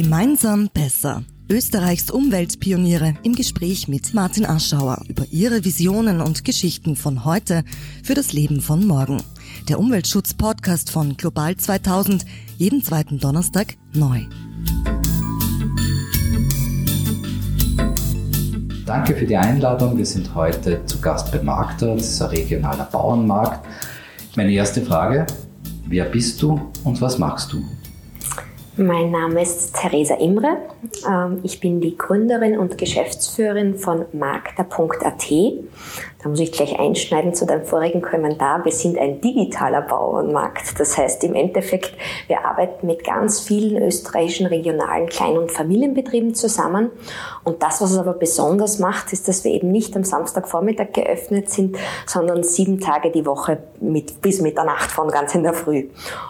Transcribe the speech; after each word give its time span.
Gemeinsam 0.00 0.70
besser. 0.72 1.24
Österreichs 1.50 2.08
Umweltpioniere 2.12 3.14
im 3.24 3.34
Gespräch 3.34 3.88
mit 3.88 4.14
Martin 4.14 4.46
Aschauer 4.46 5.02
über 5.08 5.24
ihre 5.32 5.64
Visionen 5.64 6.20
und 6.20 6.44
Geschichten 6.44 6.94
von 6.94 7.24
heute 7.24 7.64
für 8.04 8.14
das 8.14 8.32
Leben 8.32 8.60
von 8.60 8.86
morgen. 8.86 9.20
Der 9.68 9.80
Umweltschutz-Podcast 9.80 10.92
von 10.92 11.16
Global 11.16 11.56
2000, 11.56 12.24
jeden 12.58 12.80
zweiten 12.84 13.18
Donnerstag 13.18 13.74
neu. 13.92 14.20
Danke 18.86 19.16
für 19.16 19.26
die 19.26 19.36
Einladung. 19.36 19.98
Wir 19.98 20.06
sind 20.06 20.32
heute 20.32 20.86
zu 20.86 21.00
Gast 21.00 21.32
bei 21.32 21.42
Markter. 21.42 21.96
Das 21.96 22.08
ist 22.08 22.22
ein 22.22 22.28
regionaler 22.28 22.84
Bauernmarkt. 22.84 23.66
Meine 24.36 24.52
erste 24.52 24.80
Frage, 24.80 25.26
wer 25.88 26.04
bist 26.04 26.40
du 26.40 26.70
und 26.84 27.00
was 27.00 27.18
machst 27.18 27.52
du? 27.52 27.64
Mein 28.78 29.10
Name 29.10 29.42
ist 29.42 29.74
Theresa 29.74 30.14
Imre. 30.14 30.56
Ähm, 31.08 31.40
ich 31.42 31.60
bin 31.60 31.80
die 31.80 31.96
Gründerin 31.96 32.58
und 32.58 32.78
Geschäftsführerin 32.78 33.76
von 33.76 34.04
markter.at. 34.12 35.32
Da 36.22 36.28
muss 36.28 36.40
ich 36.40 36.50
gleich 36.50 36.78
einschneiden 36.78 37.32
zu 37.34 37.46
deinem 37.46 37.64
vorigen 37.64 38.02
Kommentar. 38.02 38.64
Wir 38.64 38.72
sind 38.72 38.98
ein 38.98 39.20
digitaler 39.20 39.82
Bauernmarkt. 39.82 40.78
Das 40.80 40.98
heißt 40.98 41.22
im 41.24 41.34
Endeffekt, 41.34 41.92
wir 42.26 42.44
arbeiten 42.44 42.86
mit 42.86 43.04
ganz 43.04 43.40
vielen 43.40 43.80
österreichischen 43.80 44.46
regionalen 44.46 45.06
Klein- 45.06 45.38
und 45.38 45.52
Familienbetrieben 45.52 46.34
zusammen. 46.34 46.90
Und 47.44 47.62
das, 47.62 47.80
was 47.80 47.92
es 47.92 47.98
aber 47.98 48.14
besonders 48.14 48.78
macht, 48.78 49.12
ist, 49.12 49.28
dass 49.28 49.44
wir 49.44 49.52
eben 49.52 49.70
nicht 49.70 49.94
am 49.96 50.04
Samstagvormittag 50.04 50.92
geöffnet 50.92 51.50
sind, 51.50 51.76
sondern 52.06 52.42
sieben 52.42 52.80
Tage 52.80 53.10
die 53.10 53.24
Woche 53.24 53.58
mit, 53.80 54.20
bis 54.20 54.40
Mitternacht 54.40 54.90
von 54.90 55.08
ganz 55.08 55.34
in 55.34 55.44
der 55.44 55.54
Früh. 55.54 55.88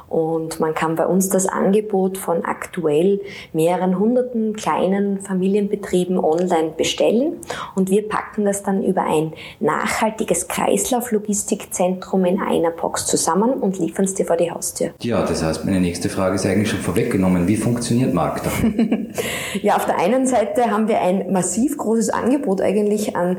Und 0.08 0.61
man 0.61 0.75
kann 0.75 0.97
bei 0.97 1.06
uns 1.06 1.28
das 1.28 1.47
Angebot 1.47 2.19
von 2.19 2.45
aktuell 2.45 3.20
mehreren 3.53 3.98
hunderten 3.98 4.38
kleinen 4.55 5.20
Familienbetrieben 5.20 6.19
online 6.19 6.72
bestellen 6.77 7.34
und 7.75 7.91
wir 7.91 8.08
packen 8.08 8.45
das 8.45 8.62
dann 8.62 8.83
über 8.83 9.03
ein 9.03 9.33
nachhaltiges 9.61 10.48
Kreislauflogistikzentrum 10.48 12.25
in 12.25 12.41
einer 12.41 12.70
Box 12.70 13.06
zusammen 13.06 13.53
und 13.53 13.78
liefern 13.78 14.05
es 14.05 14.14
dir 14.14 14.27
vor 14.27 14.36
die 14.36 14.50
Haustür. 14.50 14.91
Ja, 15.00 15.22
das 15.25 15.42
heißt, 15.42 15.64
meine 15.64 15.80
nächste 15.80 16.08
Frage 16.08 16.36
ist 16.36 16.47
eigentlich 16.47 16.70
schon 16.70 16.80
vorweggenommen. 16.80 17.48
Wie 17.48 17.56
funktioniert 17.56 18.14
Markter? 18.14 18.50
ja, 19.62 19.77
auf 19.77 19.86
der 19.86 19.98
einen 19.98 20.27
Seite 20.27 20.70
haben 20.70 20.89
wir 20.89 21.00
ein 21.00 21.33
massiv 21.33 21.77
großes 21.77 22.11
Angebot 22.11 22.61
eigentlich 22.61 23.17
an 23.17 23.39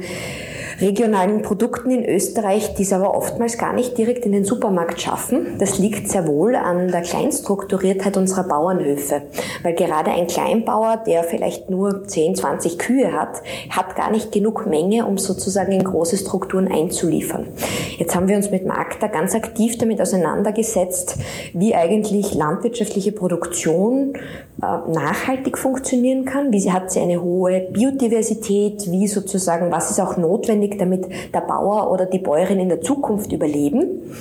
regionalen 0.80 1.42
Produkten 1.42 1.92
in 1.92 2.06
Österreich, 2.06 2.74
die 2.76 2.84
es 2.84 2.94
aber 2.94 3.16
oftmals 3.16 3.58
gar 3.58 3.74
nicht 3.74 3.98
direkt 3.98 4.26
in 4.26 4.32
den 4.32 4.46
Supermarkt 4.46 5.02
schaffen. 5.02 5.58
Das 5.60 5.78
liegt 5.78 6.10
sehr 6.10 6.28
wohl 6.28 6.56
an 6.56 6.90
der 6.90 7.02
Kleinstrukturiertheit 7.02 8.18
unserer 8.18 8.44
Bauernhöfe, 8.44 9.24
weil 9.64 9.74
gerade 9.74 10.12
ein 10.12 10.28
Kleinbauer, 10.28 11.04
der 11.06 11.24
vielleicht 11.24 11.70
nur 11.70 12.08
10, 12.08 12.36
20 12.36 12.80
Kühe 12.80 13.14
hat, 13.14 13.42
hat 13.70 13.96
gar 13.96 14.12
nicht 14.12 14.32
genug 14.32 14.66
Menge, 14.66 15.06
um 15.06 15.18
sozusagen 15.18 15.72
in 15.72 15.84
große 15.84 16.18
Strukturen 16.18 16.72
einzuliefern. 16.72 17.48
Jetzt 17.98 18.16
haben 18.16 18.28
wir 18.28 18.38
uns 18.38 18.52
mit 18.52 18.66
Magda 18.66 19.08
ganz 19.08 19.36
aktiv 19.36 19.78
damit 19.78 20.02
auseinandergesetzt, 20.02 21.18
wie 21.54 21.76
eigentlich 21.76 22.34
landwirtschaftliche 22.34 23.12
Produktion 23.12 24.14
nachhaltig 24.62 25.58
funktionieren 25.58 26.26
kann, 26.26 26.52
wie 26.52 26.60
sie 26.60 26.72
hat 26.72 26.92
sie 26.92 27.00
eine 27.00 27.22
hohe 27.22 27.62
Biodiversität, 27.72 28.92
wie 28.92 29.08
sozusagen, 29.08 29.72
was 29.72 29.92
ist 29.92 30.00
auch 30.00 30.18
notwendig, 30.18 30.78
damit 30.78 31.08
der 31.34 31.42
Bauer 31.42 31.92
oder 31.92 32.06
die 32.06 32.20
Bäuerin 32.20 32.60
in 32.60 32.70
der 32.70 32.82
Zukunft 32.82 33.32
überleben. 33.32 34.14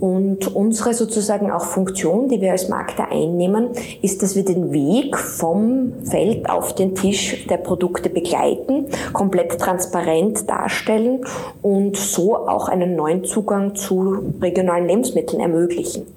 Und 0.00 0.54
unsere 0.54 0.92
sozusagen 0.92 1.50
auch 1.50 1.64
Funktion, 1.64 2.28
die 2.28 2.40
wir 2.40 2.52
als 2.52 2.68
Markter 2.68 3.10
einnehmen, 3.10 3.68
ist, 4.02 4.22
dass 4.22 4.34
wir 4.34 4.44
den 4.44 4.72
Weg 4.72 5.16
vom 5.16 5.92
Feld 6.04 6.50
auf 6.50 6.74
den 6.74 6.94
Tisch 6.94 7.46
der 7.46 7.58
Produkte 7.58 8.10
begleiten, 8.10 8.86
komplett 9.12 9.58
transparent 9.58 10.48
darstellen 10.50 11.24
und 11.62 11.96
so 11.96 12.36
auch 12.36 12.68
einen 12.68 12.96
neuen 12.96 13.24
Zugang 13.24 13.76
zu 13.76 14.18
regionalen 14.42 14.88
Lebensmitteln 14.88 15.40
ermöglichen. 15.40 16.13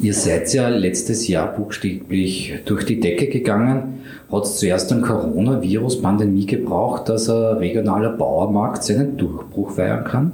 Ihr 0.00 0.12
seid 0.12 0.52
ja 0.52 0.68
letztes 0.68 1.28
Jahr 1.28 1.54
buchstäblich 1.54 2.60
durch 2.64 2.84
die 2.84 3.00
Decke 3.00 3.28
gegangen. 3.28 4.00
Hat 4.30 4.44
es 4.44 4.56
zuerst 4.56 4.92
eine 4.92 5.02
Coronavirus-Pandemie 5.02 6.46
gebraucht, 6.46 7.08
dass 7.08 7.30
ein 7.30 7.58
regionaler 7.58 8.10
Bauermarkt 8.10 8.84
seinen 8.84 9.16
Durchbruch 9.16 9.72
feiern 9.72 10.04
kann? 10.04 10.32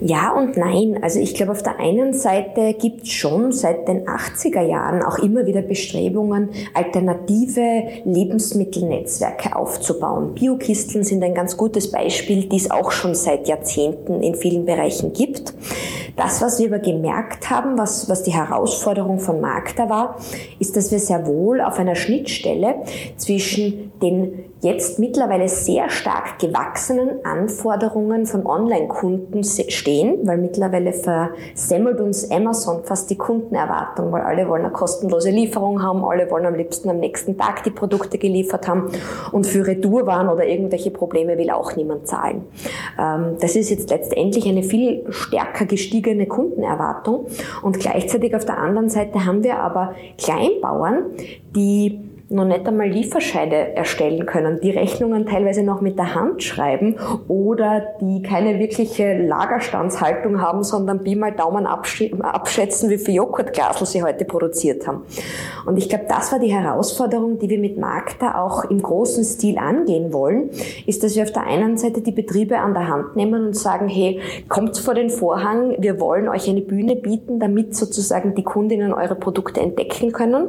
Ja 0.00 0.32
und 0.32 0.56
nein. 0.56 0.98
Also 1.02 1.20
ich 1.20 1.34
glaube, 1.34 1.52
auf 1.52 1.62
der 1.62 1.78
einen 1.78 2.12
Seite 2.12 2.74
gibt 2.74 3.04
es 3.04 3.12
schon 3.12 3.52
seit 3.52 3.88
den 3.88 4.06
80er 4.06 4.62
Jahren 4.62 5.02
auch 5.02 5.18
immer 5.18 5.46
wieder 5.46 5.62
Bestrebungen, 5.62 6.50
alternative 6.74 7.82
Lebensmittelnetzwerke 8.04 9.56
aufzubauen. 9.56 10.34
Biokisteln 10.34 11.04
sind 11.04 11.22
ein 11.22 11.34
ganz 11.34 11.56
gutes 11.56 11.90
Beispiel, 11.90 12.48
die 12.48 12.56
es 12.56 12.70
auch 12.70 12.92
schon 12.92 13.14
seit 13.14 13.48
Jahrzehnten 13.48 14.22
in 14.22 14.34
vielen 14.34 14.64
Bereichen 14.64 15.12
gibt. 15.12 15.54
Das, 16.16 16.40
was 16.40 16.58
wir 16.58 16.68
aber 16.68 16.78
gemerkt 16.78 17.50
haben, 17.50 17.76
was, 17.76 18.08
was 18.08 18.22
die 18.22 18.32
Herausforderung 18.32 19.18
von 19.18 19.40
Magda 19.40 19.88
war, 19.90 20.16
ist, 20.58 20.74
dass 20.76 20.90
wir 20.90 20.98
sehr 20.98 21.26
wohl 21.26 21.60
auf 21.60 21.78
einer 21.78 21.94
Schnittstelle 21.94 22.76
zwischen 23.16 23.92
den 24.00 24.45
jetzt 24.66 24.98
mittlerweile 24.98 25.48
sehr 25.48 25.88
stark 25.90 26.40
gewachsenen 26.40 27.24
Anforderungen 27.24 28.26
von 28.26 28.44
Online-Kunden 28.46 29.44
stehen, 29.44 30.18
weil 30.24 30.38
mittlerweile 30.38 30.92
versemmelt 30.92 32.00
uns 32.00 32.30
Amazon 32.30 32.82
fast 32.82 33.08
die 33.10 33.16
Kundenerwartung, 33.16 34.10
weil 34.10 34.22
alle 34.22 34.48
wollen 34.48 34.64
eine 34.64 34.72
kostenlose 34.72 35.30
Lieferung 35.30 35.82
haben, 35.82 36.04
alle 36.04 36.30
wollen 36.30 36.46
am 36.46 36.54
liebsten 36.56 36.90
am 36.90 36.98
nächsten 36.98 37.38
Tag 37.38 37.62
die 37.62 37.70
Produkte 37.70 38.18
geliefert 38.18 38.66
haben 38.66 38.90
und 39.30 39.46
für 39.46 39.66
Retourwaren 39.66 40.28
oder 40.28 40.46
irgendwelche 40.46 40.90
Probleme 40.90 41.38
will 41.38 41.50
auch 41.50 41.76
niemand 41.76 42.08
zahlen. 42.08 42.44
Ähm, 42.98 43.36
das 43.40 43.54
ist 43.54 43.70
jetzt 43.70 43.90
letztendlich 43.90 44.48
eine 44.48 44.64
viel 44.64 45.04
stärker 45.10 45.66
gestiegene 45.66 46.26
Kundenerwartung 46.26 47.26
und 47.62 47.78
gleichzeitig 47.78 48.34
auf 48.34 48.44
der 48.44 48.58
anderen 48.58 48.88
Seite 48.88 49.24
haben 49.24 49.44
wir 49.44 49.58
aber 49.58 49.94
Kleinbauern, 50.18 51.04
die 51.54 52.05
noch 52.28 52.44
nicht 52.44 52.66
einmal 52.66 52.88
Lieferscheine 52.88 53.76
erstellen 53.76 54.26
können, 54.26 54.58
die 54.60 54.70
Rechnungen 54.70 55.26
teilweise 55.26 55.62
noch 55.62 55.80
mit 55.80 55.96
der 55.96 56.14
Hand 56.14 56.42
schreiben 56.42 56.96
oder 57.28 57.82
die 58.00 58.20
keine 58.22 58.58
wirkliche 58.58 59.16
Lagerstandshaltung 59.16 60.40
haben, 60.40 60.64
sondern 60.64 61.04
Pi 61.04 61.14
mal 61.14 61.30
Daumen 61.32 61.66
abschätzen, 61.66 62.90
wie 62.90 62.98
viel 62.98 63.14
Joghurtglasel 63.14 63.86
sie 63.86 64.02
heute 64.02 64.24
produziert 64.24 64.88
haben. 64.88 65.02
Und 65.66 65.76
ich 65.76 65.88
glaube, 65.88 66.06
das 66.08 66.32
war 66.32 66.40
die 66.40 66.52
Herausforderung, 66.52 67.38
die 67.38 67.48
wir 67.48 67.60
mit 67.60 67.78
Magda 67.78 68.42
auch 68.42 68.64
im 68.64 68.82
großen 68.82 69.22
Stil 69.22 69.58
angehen 69.58 70.12
wollen, 70.12 70.50
ist, 70.86 71.04
dass 71.04 71.14
wir 71.14 71.22
auf 71.22 71.32
der 71.32 71.46
einen 71.46 71.76
Seite 71.76 72.00
die 72.00 72.12
Betriebe 72.12 72.58
an 72.58 72.74
der 72.74 72.88
Hand 72.88 73.14
nehmen 73.14 73.46
und 73.46 73.56
sagen, 73.56 73.88
hey, 73.88 74.20
kommt 74.48 74.76
vor 74.78 74.94
den 74.94 75.10
Vorhang, 75.10 75.76
wir 75.78 76.00
wollen 76.00 76.28
euch 76.28 76.48
eine 76.48 76.60
Bühne 76.60 76.96
bieten, 76.96 77.38
damit 77.38 77.76
sozusagen 77.76 78.34
die 78.34 78.42
Kundinnen 78.42 78.92
eure 78.92 79.14
Produkte 79.14 79.60
entdecken 79.60 80.10
können. 80.10 80.48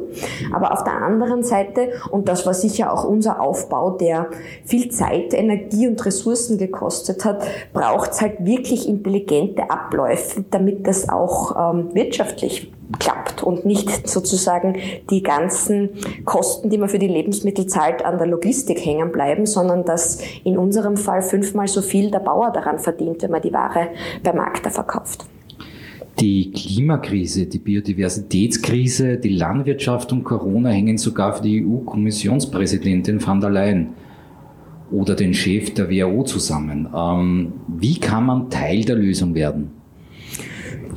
Aber 0.53 0.73
auf 0.73 0.83
der 0.83 0.93
anderen 0.93 1.43
Seite 1.43 1.66
Seite. 1.67 1.91
Und 2.09 2.27
das 2.27 2.45
war 2.45 2.53
sicher 2.53 2.91
auch 2.91 3.03
unser 3.03 3.41
Aufbau, 3.41 3.91
der 3.91 4.27
viel 4.65 4.89
Zeit, 4.89 5.33
Energie 5.33 5.87
und 5.87 6.03
Ressourcen 6.05 6.57
gekostet 6.57 7.25
hat, 7.25 7.43
braucht 7.73 8.11
es 8.11 8.21
halt 8.21 8.45
wirklich 8.45 8.87
intelligente 8.87 9.69
Abläufe, 9.69 10.43
damit 10.49 10.87
das 10.87 11.09
auch 11.09 11.73
ähm, 11.73 11.93
wirtschaftlich 11.93 12.71
klappt 12.99 13.43
und 13.43 13.65
nicht 13.65 14.07
sozusagen 14.07 14.77
die 15.09 15.21
ganzen 15.21 15.89
Kosten, 16.23 16.69
die 16.69 16.77
man 16.77 16.87
für 16.87 16.99
die 16.99 17.09
Lebensmittel 17.09 17.67
zahlt, 17.67 18.05
an 18.05 18.17
der 18.17 18.27
Logistik 18.27 18.83
hängen 18.85 19.11
bleiben, 19.11 19.45
sondern 19.45 19.83
dass 19.83 20.19
in 20.45 20.57
unserem 20.57 20.95
Fall 20.95 21.21
fünfmal 21.21 21.67
so 21.67 21.81
viel 21.81 22.11
der 22.11 22.19
Bauer 22.19 22.51
daran 22.51 22.79
verdient, 22.79 23.21
wenn 23.23 23.31
man 23.31 23.41
die 23.41 23.51
Ware 23.51 23.89
beim 24.23 24.37
Markt 24.37 24.65
verkauft. 24.71 25.25
Die 26.19 26.51
Klimakrise, 26.51 27.45
die 27.45 27.59
Biodiversitätskrise, 27.59 29.17
die 29.17 29.35
Landwirtschaft 29.35 30.11
und 30.11 30.23
Corona 30.23 30.69
hängen 30.69 30.97
sogar 30.97 31.35
für 31.35 31.43
die 31.43 31.63
EU-Kommissionspräsidentin 31.63 33.25
van 33.25 33.39
der 33.39 33.51
Leyen 33.51 33.89
oder 34.89 35.13
den 35.13 35.35
Chef 35.35 35.75
der 35.75 35.91
WHO 35.91 36.23
zusammen. 36.23 36.87
Ähm, 36.95 37.53
wie 37.67 37.99
kann 37.99 38.25
man 38.25 38.49
Teil 38.49 38.83
der 38.83 38.95
Lösung 38.95 39.35
werden? 39.35 39.76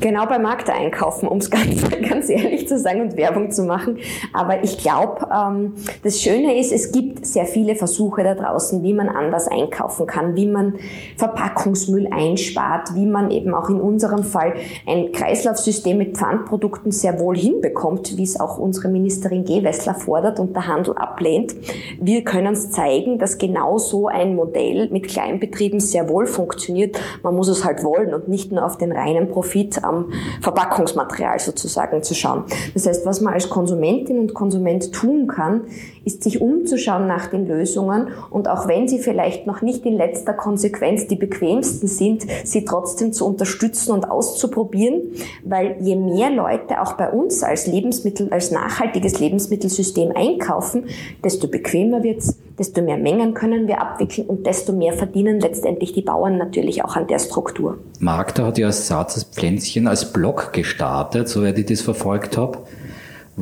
Genau 0.00 0.24
beim 0.24 0.42
Markt 0.42 0.70
einkaufen, 0.70 1.28
um 1.28 1.38
es 1.38 1.50
ganz, 1.50 1.82
ganz 2.08 2.30
ehrlich 2.30 2.66
zu 2.66 2.78
sagen 2.78 3.02
und 3.02 3.16
Werbung 3.16 3.50
zu 3.50 3.64
machen. 3.64 3.98
Aber 4.32 4.64
ich 4.64 4.78
glaube, 4.78 5.28
ähm, 5.30 5.74
das 6.02 6.20
Schöne 6.22 6.58
ist, 6.58 6.72
es 6.72 6.90
gibt 6.90 7.26
sehr 7.26 7.44
viele 7.44 7.74
Versuche 7.74 8.24
da 8.24 8.34
draußen, 8.34 8.82
wie 8.82 8.94
man 8.94 9.10
anders 9.10 9.46
einkaufen 9.46 10.06
kann, 10.06 10.36
wie 10.36 10.46
man 10.46 10.76
Verpackungsmüll 11.18 12.08
einspart, 12.10 12.94
wie 12.94 13.04
man 13.04 13.30
eben 13.30 13.54
auch 13.54 13.68
in 13.68 13.78
unserem 13.80 14.24
Fall 14.24 14.54
ein 14.86 15.12
Kreislaufsystem 15.12 15.98
mit 15.98 16.16
Pfandprodukten 16.16 16.92
sehr 16.92 17.20
wohl 17.20 17.36
hinbekommt, 17.36 18.16
wie 18.16 18.22
es 18.22 18.40
auch 18.40 18.56
unsere 18.56 18.88
Ministerin 18.88 19.44
Gewessler 19.44 19.94
fordert 19.94 20.40
und 20.40 20.56
der 20.56 20.66
Handel 20.66 20.96
ablehnt. 20.96 21.54
Wir 22.00 22.24
können 22.24 22.54
es 22.54 22.70
zeigen, 22.70 23.18
dass 23.18 23.36
genau 23.36 23.76
so 23.76 24.08
ein 24.08 24.34
Modell 24.34 24.88
mit 24.90 25.08
Kleinbetrieben 25.08 25.80
sehr 25.80 26.08
wohl 26.08 26.26
funktioniert. 26.26 26.98
Man 27.22 27.34
muss 27.34 27.48
es 27.48 27.66
halt 27.66 27.84
wollen 27.84 28.14
und 28.14 28.28
nicht 28.28 28.50
nur 28.50 28.64
auf 28.64 28.78
den 28.78 28.92
reinen 28.92 29.28
Profit 29.28 29.84
am 29.90 30.12
Verpackungsmaterial 30.40 31.38
sozusagen 31.38 32.02
zu 32.02 32.14
schauen. 32.14 32.44
Das 32.74 32.86
heißt, 32.86 33.04
was 33.04 33.20
man 33.20 33.34
als 33.34 33.48
Konsumentin 33.48 34.18
und 34.18 34.34
Konsument 34.34 34.92
tun 34.92 35.26
kann, 35.26 35.62
ist 36.04 36.22
sich 36.22 36.40
umzuschauen 36.40 37.06
nach 37.06 37.26
den 37.26 37.46
Lösungen 37.46 38.08
und 38.30 38.48
auch 38.48 38.68
wenn 38.68 38.88
sie 38.88 38.98
vielleicht 38.98 39.46
noch 39.46 39.62
nicht 39.62 39.84
in 39.84 39.96
letzter 39.96 40.32
Konsequenz 40.32 41.06
die 41.06 41.16
bequemsten 41.16 41.88
sind, 41.88 42.26
sie 42.44 42.64
trotzdem 42.64 43.12
zu 43.12 43.26
unterstützen 43.26 43.92
und 43.92 44.10
auszuprobieren, 44.10 45.02
weil 45.44 45.76
je 45.80 45.96
mehr 45.96 46.30
Leute 46.30 46.80
auch 46.80 46.94
bei 46.94 47.10
uns 47.10 47.42
als 47.42 47.66
Lebensmittel, 47.66 48.28
als 48.30 48.50
nachhaltiges 48.50 49.20
Lebensmittelsystem 49.20 50.12
einkaufen, 50.14 50.84
desto 51.24 51.48
bequemer 51.48 52.02
wird's, 52.02 52.36
desto 52.58 52.82
mehr 52.82 52.98
Mengen 52.98 53.34
können 53.34 53.68
wir 53.68 53.80
abwickeln 53.80 54.26
und 54.26 54.46
desto 54.46 54.72
mehr 54.72 54.92
verdienen 54.92 55.40
letztendlich 55.40 55.92
die 55.92 56.02
Bauern 56.02 56.36
natürlich 56.36 56.84
auch 56.84 56.96
an 56.96 57.06
der 57.06 57.18
Struktur. 57.18 57.78
Magda 57.98 58.46
hat 58.46 58.58
ja 58.58 58.66
als 58.66 58.86
zartes 58.86 59.24
Pflänzchen 59.24 59.86
als 59.86 60.12
Blog 60.12 60.52
gestartet, 60.52 61.28
soweit 61.28 61.58
ich 61.58 61.66
das 61.66 61.80
verfolgt 61.80 62.36
habe. 62.36 62.58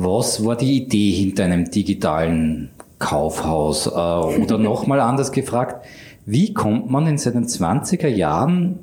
Was 0.01 0.45
war 0.45 0.55
die 0.55 0.77
Idee 0.77 1.11
hinter 1.11 1.43
einem 1.43 1.69
digitalen 1.69 2.69
Kaufhaus? 2.99 3.85
Äh, 3.85 3.89
oder 3.89 4.57
nochmal 4.57 5.01
anders 5.01 5.33
gefragt, 5.33 5.85
wie 6.25 6.53
kommt 6.53 6.89
man 6.89 7.05
in 7.05 7.17
seinen 7.17 7.47
20er 7.47 8.07
Jahren 8.07 8.79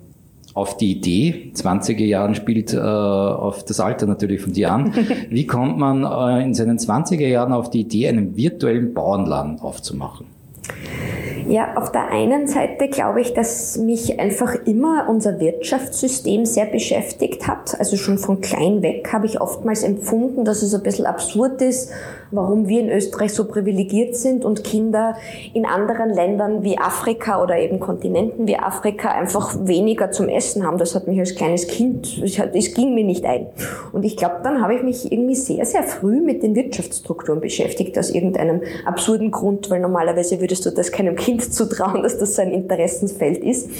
auf 0.53 0.77
die 0.77 0.93
Idee, 0.93 1.53
20er 1.55 2.05
Jahren 2.05 2.35
spielt 2.35 2.75
äh, 2.75 2.79
auf 2.79 3.65
das 3.65 3.81
Alter 3.81 4.07
natürlich 4.07 4.43
von 4.43 4.53
dir 4.53 4.71
an, 4.71 4.93
wie 5.31 5.47
kommt 5.47 5.79
man 5.79 6.05
äh, 6.05 6.45
in 6.45 6.53
seinen 6.53 6.79
20er 6.79 7.27
Jahren 7.27 7.55
auf 7.55 7.71
die 7.71 7.81
Idee, 7.81 8.09
einen 8.09 8.37
virtuellen 8.37 8.93
Bauernladen 8.93 9.61
aufzumachen? 9.61 10.27
Ja, 11.49 11.77
auf 11.77 11.93
der 11.93 12.09
einen 12.11 12.49
Seite 12.49 12.89
glaube 12.89 13.21
ich, 13.21 13.33
dass 13.33 13.77
mich 13.77 14.19
einfach 14.19 14.55
immer 14.67 15.07
unser 15.09 15.39
Wirtschaftssystem 15.39 16.45
sehr 16.45 16.67
beschäftigt 16.67 17.47
hat. 17.47 17.79
Also 17.79 17.97
schon 17.97 18.19
von 18.19 18.41
klein 18.41 18.83
weg 18.83 19.13
habe 19.13 19.27
ich 19.27 19.41
oftmals 19.41 19.85
empfunden, 19.85 20.45
dass 20.45 20.63
es 20.63 20.75
ein 20.75 20.83
bisschen 20.83 21.07
absurd 21.07 21.63
ist, 21.63 21.93
warum 22.33 22.67
wir 22.67 22.81
in 22.81 22.91
Österreich 22.91 23.33
so 23.33 23.47
privilegiert 23.47 24.17
sind 24.17 24.45
und 24.45 24.65
Kinder 24.65 25.17
in 25.55 25.67
anderen 25.67 26.11
Ländern 26.11 26.65
wie 26.65 26.79
Afrika 26.79 27.41
oder 27.41 27.57
eben 27.57 27.79
Kontinenten 27.79 28.49
wie 28.49 28.59
Afrika 28.59 29.11
einfach 29.11 29.55
weniger 29.61 30.11
zum 30.11 30.29
Essen 30.29 30.67
haben. 30.67 30.79
Das 30.79 30.97
hat 30.97 31.07
mich 31.07 31.21
als 31.21 31.37
kleines 31.37 31.69
Kind, 31.69 32.21
es 32.25 32.75
ging 32.75 32.95
mir 32.95 33.05
nicht 33.05 33.25
ein. 33.25 33.47
Und 33.93 34.05
ich 34.05 34.17
glaube, 34.17 34.41
dann 34.43 34.63
habe 34.63 34.75
ich 34.75 34.83
mich 34.83 35.13
irgendwie 35.13 35.37
sehr, 35.37 35.65
sehr 35.65 35.85
früh 35.85 36.21
mit 36.21 36.43
den 36.43 36.57
Wirtschaftsstrukturen 36.57 37.41
beschäftigt, 37.41 37.97
aus 37.99 38.11
irgendeinem 38.11 38.63
absurden 38.85 39.31
Grund, 39.31 39.71
weil 39.71 39.81
normalerweise 39.81 40.41
würdest 40.41 40.67
du 40.67 40.71
das 40.71 40.91
keinem 40.91 41.15
Kind 41.15 41.36
zutrauen, 41.43 42.03
dass 42.05 42.19
das 42.19 42.37
so 42.37 42.43
ein 42.43 42.53
Interessensfeld 42.53 43.39
ist. 43.39 43.71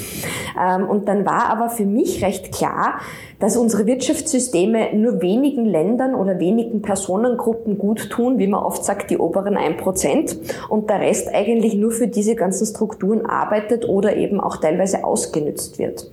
Ähm, 0.59 0.87
und 0.87 1.07
dann 1.07 1.25
war 1.25 1.49
aber 1.49 1.69
für 1.69 1.85
mich 1.85 2.23
recht 2.23 2.51
klar, 2.51 2.99
dass 3.39 3.55
unsere 3.55 3.85
Wirtschaftssysteme 3.85 4.95
nur 4.95 5.21
wenigen 5.21 5.65
Ländern 5.65 6.15
oder 6.15 6.39
wenigen 6.39 6.81
Personengruppen 6.81 7.77
gut 7.77 8.09
tun, 8.09 8.39
wie 8.39 8.47
man 8.47 8.63
oft 8.63 8.83
sagt, 8.83 9.11
die 9.11 9.17
oberen 9.17 9.57
1%, 9.57 10.37
und 10.69 10.89
der 10.89 11.01
Rest 11.01 11.33
eigentlich 11.33 11.75
nur 11.75 11.91
für 11.91 12.07
diese 12.07 12.35
ganzen 12.35 12.65
Strukturen 12.65 13.25
arbeitet 13.25 13.87
oder 13.87 14.15
eben 14.15 14.39
auch 14.39 14.57
teilweise 14.57 15.03
ausgenützt 15.03 15.77
wird. 15.77 16.09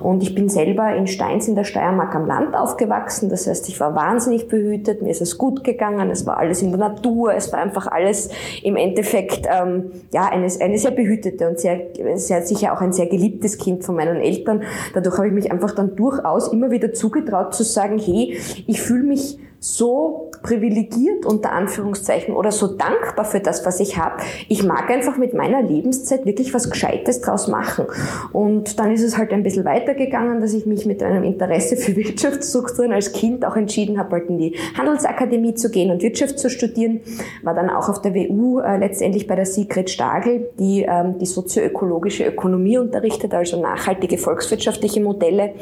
Und 0.00 0.22
ich 0.22 0.34
bin 0.34 0.48
selber 0.48 0.94
in 0.94 1.06
Steins 1.06 1.48
in 1.48 1.56
der 1.56 1.64
Steiermark 1.64 2.14
am 2.14 2.26
Land 2.26 2.54
aufgewachsen, 2.54 3.28
das 3.28 3.46
heißt, 3.46 3.68
ich 3.68 3.80
war 3.80 3.94
wahnsinnig 3.94 4.48
behütet, 4.48 5.02
mir 5.02 5.10
ist 5.10 5.20
es 5.20 5.36
gut 5.36 5.64
gegangen, 5.64 6.10
es 6.10 6.26
war 6.26 6.38
alles 6.38 6.62
in 6.62 6.70
der 6.70 6.78
Natur, 6.78 7.34
es 7.34 7.52
war 7.52 7.60
einfach 7.60 7.88
alles 7.88 8.30
im 8.62 8.76
Endeffekt 8.76 9.46
ähm, 9.50 9.90
ja 10.12 10.26
eine, 10.26 10.48
eine 10.60 10.78
sehr 10.88 10.96
behütete 10.96 11.48
und 11.48 11.58
sehr, 11.58 11.88
sehr 12.16 12.42
sicher 12.46 12.72
auch 12.72 12.80
ein 12.80 12.92
sehr 12.92 13.06
geliebtes 13.06 13.58
Kind 13.58 13.84
von 13.84 13.96
meinen 13.96 14.16
Eltern. 14.16 14.62
Dadurch 14.94 15.16
habe 15.16 15.28
ich 15.28 15.32
mich 15.34 15.52
einfach 15.52 15.74
dann 15.74 15.96
durchaus 15.96 16.52
immer 16.52 16.70
wieder 16.70 16.92
zugetraut 16.92 17.54
zu 17.54 17.62
sagen, 17.62 17.98
hey, 17.98 18.38
ich 18.66 18.80
fühle 18.80 19.04
mich 19.04 19.38
so 19.60 20.27
privilegiert 20.48 21.26
unter 21.26 21.52
Anführungszeichen 21.52 22.34
oder 22.34 22.50
so 22.50 22.68
dankbar 22.68 23.26
für 23.26 23.40
das, 23.40 23.66
was 23.66 23.80
ich 23.80 23.98
habe. 23.98 24.22
Ich 24.48 24.64
mag 24.64 24.88
einfach 24.88 25.18
mit 25.18 25.34
meiner 25.34 25.60
Lebenszeit 25.60 26.24
wirklich 26.24 26.54
was 26.54 26.70
Gescheites 26.70 27.20
draus 27.20 27.48
machen. 27.48 27.84
Und 28.32 28.78
dann 28.78 28.92
ist 28.92 29.02
es 29.02 29.18
halt 29.18 29.32
ein 29.32 29.42
bisschen 29.42 29.66
weitergegangen, 29.66 30.40
dass 30.40 30.54
ich 30.54 30.64
mich 30.64 30.86
mit 30.86 31.02
einem 31.02 31.22
Interesse 31.22 31.76
für 31.76 31.94
Wirtschaftsstrukturen 31.96 32.92
als 32.92 33.12
Kind 33.12 33.44
auch 33.44 33.56
entschieden 33.56 33.98
habe, 33.98 34.12
halt 34.12 34.30
in 34.30 34.38
die 34.38 34.56
Handelsakademie 34.76 35.54
zu 35.54 35.70
gehen 35.70 35.90
und 35.90 36.02
Wirtschaft 36.02 36.38
zu 36.38 36.48
studieren. 36.48 37.00
War 37.42 37.52
dann 37.52 37.68
auch 37.68 37.90
auf 37.90 38.00
der 38.00 38.14
WU 38.14 38.60
äh, 38.60 38.78
letztendlich 38.78 39.26
bei 39.26 39.36
der 39.36 39.44
Sigrid 39.46 39.90
Stagel, 39.90 40.48
die 40.58 40.86
ähm, 40.88 41.18
die 41.18 41.26
sozioökologische 41.26 42.24
Ökonomie 42.24 42.78
unterrichtet, 42.78 43.34
also 43.34 43.60
nachhaltige 43.60 44.16
volkswirtschaftliche 44.16 45.02
Modelle. 45.02 45.52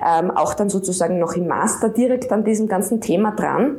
Ähm, 0.00 0.30
auch 0.30 0.54
dann 0.54 0.68
sozusagen 0.68 1.18
noch 1.18 1.34
im 1.34 1.48
Master 1.48 1.88
direkt 1.88 2.30
an 2.30 2.44
diesem 2.44 2.68
ganzen 2.68 3.00
Thema 3.00 3.32
dran 3.32 3.56
dran. 3.56 3.76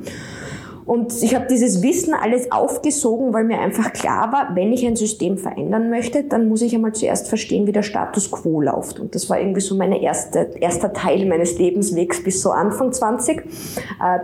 Und 0.87 1.21
ich 1.21 1.35
habe 1.35 1.47
dieses 1.49 1.83
Wissen 1.83 2.13
alles 2.13 2.49
aufgesogen, 2.49 3.33
weil 3.33 3.43
mir 3.43 3.59
einfach 3.59 3.91
klar 3.91 4.31
war, 4.31 4.55
wenn 4.55 4.71
ich 4.71 4.87
ein 4.87 4.95
System 4.95 5.37
verändern 5.37 5.89
möchte, 5.89 6.23
dann 6.23 6.47
muss 6.47 6.61
ich 6.61 6.73
einmal 6.73 6.93
zuerst 6.93 7.27
verstehen, 7.27 7.67
wie 7.67 7.73
der 7.73 7.83
Status 7.83 8.31
quo 8.31 8.61
läuft. 8.61 8.97
Und 8.97 9.13
das 9.13 9.29
war 9.29 9.37
irgendwie 9.37 9.59
so 9.59 9.75
mein 9.75 9.91
erste, 9.91 10.51
erster 10.61 10.93
Teil 10.93 11.25
meines 11.25 11.59
Lebenswegs 11.59 12.23
bis 12.23 12.41
so 12.41 12.51
Anfang 12.51 12.93
20. 12.93 13.37
Äh, 13.37 13.43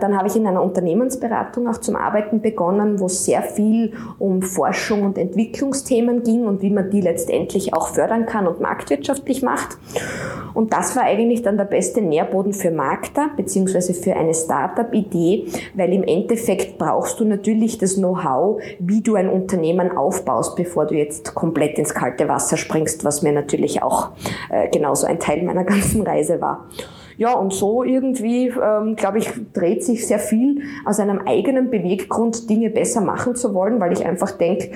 dann 0.00 0.16
habe 0.16 0.26
ich 0.26 0.36
in 0.36 0.46
einer 0.46 0.62
Unternehmensberatung 0.62 1.68
auch 1.68 1.76
zum 1.76 1.96
Arbeiten 1.96 2.40
begonnen, 2.40 2.98
wo 2.98 3.06
es 3.06 3.26
sehr 3.26 3.42
viel 3.42 3.92
um 4.18 4.40
Forschung 4.40 5.02
und 5.02 5.18
Entwicklungsthemen 5.18 6.22
ging 6.22 6.46
und 6.46 6.62
wie 6.62 6.70
man 6.70 6.88
die 6.88 7.02
letztendlich 7.02 7.74
auch 7.74 7.88
fördern 7.88 8.24
kann 8.24 8.46
und 8.46 8.60
marktwirtschaftlich 8.60 9.42
macht. 9.42 9.76
Und 10.54 10.72
das 10.72 10.96
war 10.96 11.02
eigentlich 11.02 11.42
dann 11.42 11.56
der 11.56 11.64
beste 11.64 12.00
Nährboden 12.00 12.52
für 12.52 12.70
Markter, 12.70 13.30
beziehungsweise 13.36 13.92
für 13.92 14.14
eine 14.14 14.32
Startup-Idee, 14.32 15.46
weil 15.74 15.92
im 15.92 16.04
Endeffekt 16.04 16.78
brauchst 16.78 17.20
du 17.20 17.24
natürlich 17.24 17.78
das 17.78 17.96
Know-how, 17.96 18.62
wie 18.78 19.02
du 19.02 19.16
ein 19.16 19.28
Unternehmen 19.28 19.96
aufbaust, 19.96 20.56
bevor 20.56 20.86
du 20.86 20.94
jetzt 20.94 21.34
komplett 21.34 21.78
ins 21.78 21.92
kalte 21.92 22.28
Wasser 22.28 22.56
springst, 22.56 23.04
was 23.04 23.22
mir 23.22 23.32
natürlich 23.32 23.82
auch 23.82 24.12
äh, 24.50 24.68
genauso 24.68 25.06
ein 25.06 25.18
Teil 25.18 25.42
meiner 25.42 25.64
ganzen 25.74 26.02
Reise 26.02 26.40
war. 26.40 26.68
Ja, 27.16 27.34
und 27.34 27.52
so 27.52 27.84
irgendwie, 27.84 28.48
ähm, 28.48 28.96
glaube 28.96 29.18
ich, 29.18 29.30
dreht 29.52 29.84
sich 29.84 30.06
sehr 30.06 30.18
viel 30.18 30.62
aus 30.84 30.98
einem 30.98 31.20
eigenen 31.20 31.70
Beweggrund, 31.70 32.50
Dinge 32.50 32.70
besser 32.70 33.00
machen 33.00 33.36
zu 33.36 33.54
wollen, 33.54 33.80
weil 33.80 33.92
ich 33.92 34.04
einfach 34.04 34.32
denke, 34.32 34.72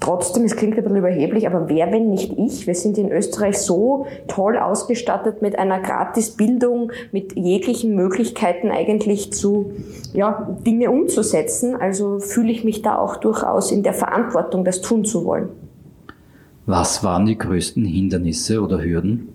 Trotzdem, 0.00 0.44
es 0.44 0.54
klingt 0.54 0.78
ein 0.78 0.84
bisschen 0.84 0.98
überheblich, 0.98 1.46
aber 1.46 1.68
wer, 1.68 1.90
wenn 1.92 2.10
nicht 2.10 2.38
ich? 2.38 2.66
Wir 2.66 2.74
sind 2.74 2.98
in 2.98 3.10
Österreich 3.10 3.58
so 3.58 4.06
toll 4.28 4.56
ausgestattet 4.56 5.42
mit 5.42 5.58
einer 5.58 5.80
Gratisbildung, 5.80 6.92
mit 7.10 7.36
jeglichen 7.36 7.96
Möglichkeiten 7.96 8.70
eigentlich 8.70 9.32
zu, 9.32 9.72
ja, 10.12 10.56
Dinge 10.64 10.90
umzusetzen. 10.90 11.74
Also 11.74 12.20
fühle 12.20 12.52
ich 12.52 12.62
mich 12.62 12.82
da 12.82 12.96
auch 12.96 13.16
durchaus 13.16 13.72
in 13.72 13.82
der 13.82 13.94
Verantwortung, 13.94 14.64
das 14.64 14.82
tun 14.82 15.04
zu 15.04 15.24
wollen. 15.24 15.48
Was 16.66 17.02
waren 17.02 17.26
die 17.26 17.38
größten 17.38 17.84
Hindernisse 17.84 18.60
oder 18.60 18.80
Hürden? 18.80 19.28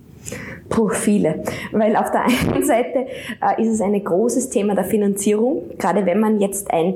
Puh, 0.69 0.89
viele. 0.89 1.43
Weil 1.71 1.95
auf 1.95 2.11
der 2.11 2.23
einen 2.53 2.63
Seite 2.63 3.07
äh, 3.41 3.61
ist 3.61 3.69
es 3.69 3.81
ein 3.81 4.01
großes 4.01 4.49
Thema 4.49 4.75
der 4.75 4.85
Finanzierung, 4.85 5.63
gerade 5.77 6.05
wenn 6.05 6.19
man 6.19 6.39
jetzt 6.39 6.71
ein 6.71 6.95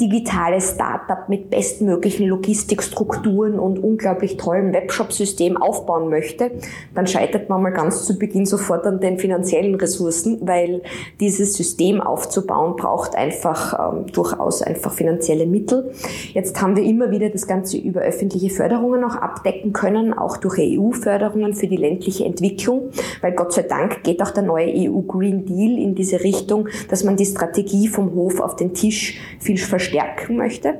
digitales 0.00 0.72
Startup 0.74 1.28
mit 1.28 1.50
bestmöglichen 1.50 2.26
Logistikstrukturen 2.26 3.58
und 3.58 3.78
unglaublich 3.78 4.36
tollem 4.36 4.72
Webshop-System 4.72 5.56
aufbauen 5.58 6.08
möchte, 6.08 6.52
dann 6.94 7.06
scheitert 7.06 7.48
man 7.48 7.62
mal 7.62 7.70
ganz 7.70 8.04
zu 8.04 8.18
Beginn 8.18 8.46
sofort 8.46 8.86
an 8.86 9.00
den 9.00 9.18
finanziellen 9.18 9.74
Ressourcen, 9.74 10.38
weil 10.42 10.82
dieses 11.18 11.54
System 11.54 12.00
aufzubauen 12.00 12.76
braucht 12.76 13.14
einfach 13.16 13.92
ähm, 13.92 14.06
durchaus 14.12 14.62
einfach 14.62 14.92
finanzielle 14.92 15.46
Mittel. 15.46 15.92
Jetzt 16.32 16.60
haben 16.62 16.76
wir 16.76 16.84
immer 16.84 17.10
wieder 17.10 17.28
das 17.28 17.46
Ganze 17.46 17.76
über 17.76 18.00
öffentliche 18.00 18.48
Förderungen 18.48 19.04
auch 19.04 19.16
abdecken 19.16 19.72
können, 19.72 20.14
auch 20.16 20.38
durch 20.38 20.58
EU-Förderungen 20.58 21.52
für 21.54 21.66
die 21.66 21.76
ländliche 21.76 22.24
Entwicklung 22.24 22.59
weil 22.68 23.32
Gott 23.32 23.52
sei 23.52 23.62
Dank 23.62 24.02
geht 24.02 24.22
auch 24.22 24.30
der 24.30 24.42
neue 24.42 24.66
EU 24.66 25.00
Green 25.02 25.44
Deal 25.44 25.78
in 25.78 25.94
diese 25.94 26.22
Richtung, 26.22 26.68
dass 26.88 27.04
man 27.04 27.16
die 27.16 27.26
Strategie 27.26 27.88
vom 27.88 28.14
Hof 28.14 28.40
auf 28.40 28.56
den 28.56 28.74
Tisch 28.74 29.18
viel 29.38 29.58
verstärken 29.58 30.36
möchte. 30.36 30.78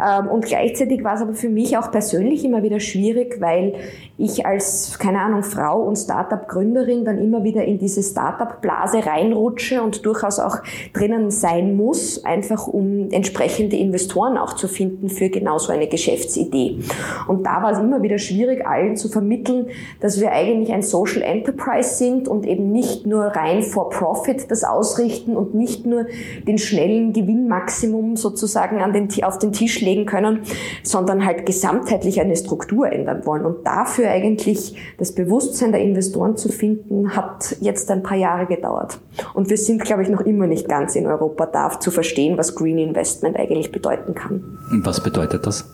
Ähm, 0.00 0.28
und 0.28 0.44
gleichzeitig 0.44 1.04
war 1.04 1.14
es 1.14 1.22
aber 1.22 1.34
für 1.34 1.48
mich 1.48 1.76
auch 1.76 1.90
persönlich 1.90 2.44
immer 2.44 2.62
wieder 2.62 2.80
schwierig, 2.80 3.40
weil 3.40 3.74
ich 4.18 4.44
als, 4.44 4.98
keine 4.98 5.20
Ahnung, 5.20 5.42
Frau 5.42 5.80
und 5.80 5.96
Startup-Gründerin 5.96 7.04
dann 7.04 7.18
immer 7.18 7.42
wieder 7.42 7.64
in 7.64 7.78
diese 7.78 8.02
Startup-Blase 8.02 9.06
reinrutsche 9.06 9.82
und 9.82 10.04
durchaus 10.04 10.38
auch 10.38 10.58
drinnen 10.92 11.30
sein 11.30 11.74
muss, 11.74 12.22
einfach 12.24 12.66
um 12.66 13.10
entsprechende 13.10 13.76
Investoren 13.76 14.36
auch 14.36 14.52
zu 14.52 14.68
finden 14.68 15.08
für 15.08 15.30
genau 15.30 15.58
so 15.58 15.72
eine 15.72 15.88
Geschäftsidee. 15.88 16.80
Und 17.28 17.46
da 17.46 17.62
war 17.62 17.72
es 17.72 17.78
immer 17.78 18.02
wieder 18.02 18.18
schwierig, 18.18 18.66
allen 18.66 18.96
zu 18.96 19.08
vermitteln, 19.08 19.68
dass 20.00 20.20
wir 20.20 20.32
eigentlich 20.32 20.72
ein 20.72 20.82
Social 20.90 21.22
Enterprise 21.22 21.94
sind 21.94 22.28
und 22.28 22.46
eben 22.46 22.72
nicht 22.72 23.06
nur 23.06 23.24
rein 23.24 23.62
for 23.62 23.90
Profit 23.90 24.50
das 24.50 24.64
ausrichten 24.64 25.36
und 25.36 25.54
nicht 25.54 25.86
nur 25.86 26.06
den 26.46 26.58
schnellen 26.58 27.12
Gewinnmaximum 27.12 28.16
sozusagen 28.16 28.82
an 28.82 28.92
den, 28.92 29.08
auf 29.24 29.38
den 29.38 29.52
Tisch 29.52 29.80
legen 29.80 30.06
können, 30.06 30.40
sondern 30.82 31.24
halt 31.24 31.46
gesamtheitlich 31.46 32.20
eine 32.20 32.36
Struktur 32.36 32.90
ändern 32.90 33.24
wollen. 33.26 33.44
Und 33.44 33.66
dafür 33.66 34.10
eigentlich 34.10 34.76
das 34.98 35.12
Bewusstsein 35.12 35.72
der 35.72 35.80
Investoren 35.80 36.36
zu 36.36 36.50
finden, 36.50 37.16
hat 37.16 37.56
jetzt 37.60 37.90
ein 37.90 38.02
paar 38.02 38.16
Jahre 38.16 38.46
gedauert. 38.46 38.98
Und 39.34 39.50
wir 39.50 39.56
sind, 39.56 39.82
glaube 39.82 40.02
ich, 40.02 40.08
noch 40.08 40.20
immer 40.20 40.46
nicht 40.46 40.68
ganz 40.68 40.96
in 40.96 41.06
Europa 41.06 41.46
da, 41.46 41.78
zu 41.78 41.90
verstehen, 41.90 42.36
was 42.38 42.54
Green 42.54 42.78
Investment 42.78 43.36
eigentlich 43.36 43.70
bedeuten 43.72 44.14
kann. 44.14 44.58
Was 44.82 45.02
bedeutet 45.02 45.46
das? 45.46 45.64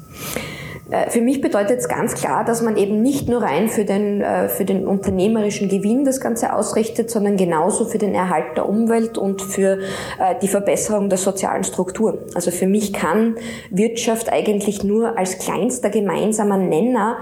Äh, 0.91 1.11
für 1.11 1.21
mich 1.21 1.41
bedeutet 1.41 1.81
es 1.81 1.89
ganz 1.89 2.15
klar, 2.15 2.45
dass 2.45 2.63
man 2.63 2.77
eben 2.77 3.03
nicht 3.03 3.29
nur 3.29 3.43
rein 3.43 3.69
für 3.69 3.85
den, 3.85 4.21
äh, 4.21 4.49
für 4.49 4.65
den 4.65 4.87
unternehmerischen 4.87 5.69
Gewinn 5.69 6.05
das 6.05 6.21
Ganze 6.21 6.53
ausrichtet, 6.53 7.11
sondern 7.11 7.37
genauso 7.37 7.85
für 7.85 7.99
den 7.99 8.15
Erhalt 8.15 8.57
der 8.57 8.69
Umwelt 8.69 9.19
und 9.19 9.43
für 9.43 9.79
äh, 10.19 10.35
die 10.41 10.49
Verbesserung 10.49 11.09
der 11.09 11.19
sozialen 11.19 11.65
Strukturen. 11.65 12.19
Also 12.35 12.51
für 12.51 12.67
mich 12.67 12.93
kann 12.93 13.37
Wirtschaft 13.71 14.33
eigentlich 14.33 14.85
nur 14.85 15.19
als 15.19 15.39
kleinster 15.39 15.91
gemeinsamer 15.91 16.57
Nenner 16.57 17.19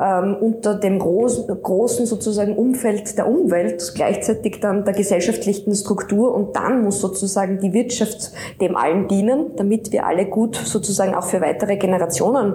ähm, 0.00 0.36
unter 0.40 0.74
dem 0.74 0.98
großen, 0.98 1.46
großen 1.46 2.06
sozusagen 2.06 2.56
Umfeld 2.56 3.16
der 3.16 3.28
Umwelt, 3.28 3.92
gleichzeitig 3.94 4.60
dann 4.60 4.84
der 4.84 4.94
gesellschaftlichen 4.94 5.74
Struktur 5.74 6.34
und 6.34 6.56
dann 6.56 6.82
muss 6.82 7.00
sozusagen 7.00 7.60
die 7.60 7.72
Wirtschaft 7.72 8.32
dem 8.60 8.76
allen 8.76 9.08
dienen, 9.08 9.52
damit 9.56 9.92
wir 9.92 10.06
alle 10.06 10.26
gut 10.26 10.56
sozusagen 10.56 11.14
auch 11.14 11.24
für 11.24 11.40
weitere 11.40 11.76
Generationen 11.76 12.54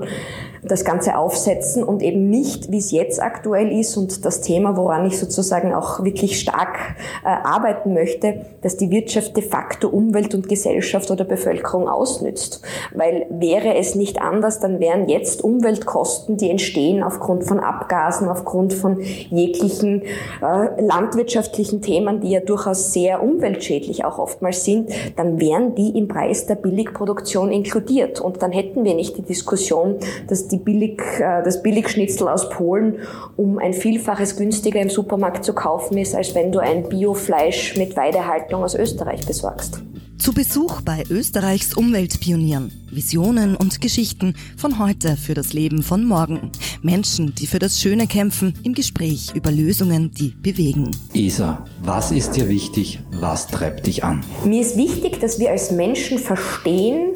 das 0.64 0.84
Ganze 0.84 1.18
aufsetzen 1.18 1.84
und 1.84 2.02
eben 2.02 2.30
nicht, 2.30 2.72
wie 2.72 2.78
es 2.78 2.92
jetzt 2.92 3.22
aktuell 3.22 3.72
ist 3.72 3.98
und 3.98 4.26
das 4.26 4.42
Thema, 4.42 4.76
woran 4.78 5.06
ich 5.06 5.18
sozusagen 5.18 5.74
auch 5.74 6.04
wirklich 6.04 6.40
stark 6.40 6.78
äh, 7.24 7.28
arbeiten 7.28 7.94
möchte, 7.94 8.46
dass 8.62 8.78
die 8.78 8.90
Wirtschaft 8.92 9.36
de 9.38 9.44
facto 9.44 9.88
Umwelt 9.88 10.36
und 10.36 10.50
Gesellschaft 10.50 11.10
oder 11.12 11.24
Bevölkerung 11.24 11.88
ausnützt. 11.88 12.62
Weil 12.94 13.26
wäre 13.30 13.76
es 13.76 13.96
nicht 13.96 14.22
anders, 14.22 14.60
dann 14.60 14.80
wären 14.80 15.08
jetzt 15.08 15.44
Umweltkosten, 15.44 16.38
die 16.38 16.50
entstehen 16.50 17.04
aufgrund 17.04 17.46
von 17.46 17.60
Abgasen, 17.60 18.28
aufgrund 18.28 18.74
von 18.74 19.00
jeglichen 19.00 20.04
äh, 20.42 20.82
landwirtschaftlichen 20.82 21.82
Themen, 21.82 22.22
die 22.22 22.32
ja 22.32 22.42
durchaus 22.42 22.94
sehr 22.94 23.24
umweltschädlich 23.24 24.06
auch 24.06 24.20
oftmals 24.20 24.66
sind, 24.66 24.90
dann 25.16 25.40
wären 25.40 25.76
die 25.76 25.98
im 25.98 26.08
Preis 26.08 26.46
der 26.46 26.56
Billigproduktion 26.56 27.52
inkludiert. 27.52 28.20
Und 28.20 28.42
dann 28.42 28.52
hätten 28.52 28.84
wir 28.84 28.96
nicht 28.96 29.18
die 29.18 29.22
Diskussion, 29.22 29.98
dass 30.28 30.48
die 30.52 30.58
Billig, 30.58 31.02
äh, 31.20 31.44
das 31.44 31.64
Billigschnitzel 31.64 32.28
aus 32.28 32.50
Polen 32.50 33.00
um 33.38 33.58
ein 33.58 33.74
Vielfaches 33.74 34.36
günstiger 34.36 34.82
im 34.82 34.90
Supermarkt 34.90 35.44
zu 35.46 35.54
kaufen 35.54 35.98
ist, 35.98 36.16
als 36.16 36.36
wenn 36.36 36.52
du 36.52 36.60
ein 36.60 36.88
Biofleisch 36.90 37.78
mit 37.78 37.96
Weidehaltung 37.96 38.64
aus 38.64 38.76
Österreich 38.76 39.26
besorgst. 39.26 39.82
Zu 40.20 40.34
Besuch 40.34 40.82
bei 40.82 41.06
Österreichs 41.10 41.74
Umweltpionieren. 41.74 42.74
Visionen 42.92 43.56
und 43.56 43.80
Geschichten 43.80 44.36
von 44.58 44.78
heute 44.78 45.16
für 45.16 45.34
das 45.34 45.54
Leben 45.54 45.82
von 45.82 46.04
morgen. 46.04 46.52
Menschen, 46.82 47.34
die 47.36 47.48
für 47.48 47.60
das 47.60 47.80
Schöne 47.80 48.06
kämpfen, 48.06 48.54
im 48.64 48.74
Gespräch 48.74 49.32
über 49.34 49.50
Lösungen, 49.50 50.12
die 50.12 50.36
bewegen. 50.42 50.92
Isa, 51.14 51.66
was 51.82 52.12
ist 52.12 52.32
dir 52.32 52.50
wichtig? 52.50 53.00
Was 53.12 53.48
treibt 53.48 53.88
dich 53.88 54.04
an? 54.04 54.22
Mir 54.44 54.60
ist 54.60 54.76
wichtig, 54.76 55.22
dass 55.22 55.40
wir 55.40 55.52
als 55.52 55.72
Menschen 55.72 56.20
verstehen, 56.20 57.14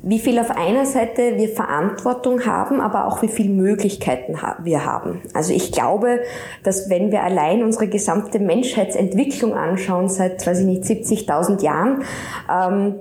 wie 0.00 0.20
viel 0.20 0.38
auf 0.38 0.50
einer 0.50 0.86
Seite 0.86 1.36
wir 1.36 1.48
Verantwortung 1.48 2.46
haben, 2.46 2.80
aber 2.80 3.06
auch 3.06 3.20
wie 3.22 3.28
viel 3.28 3.50
Möglichkeiten 3.50 4.36
wir 4.62 4.84
haben. 4.84 5.20
Also 5.34 5.52
ich 5.52 5.72
glaube, 5.72 6.20
dass 6.62 6.88
wenn 6.88 7.10
wir 7.10 7.22
allein 7.24 7.64
unsere 7.64 7.88
gesamte 7.88 8.38
Menschheitsentwicklung 8.38 9.54
anschauen, 9.54 10.08
seit, 10.08 10.46
weiß 10.46 10.60
ich 10.60 10.66
nicht, 10.66 10.84
70.000 10.84 11.62
Jahren, 11.62 12.04
ähm, 12.50 12.94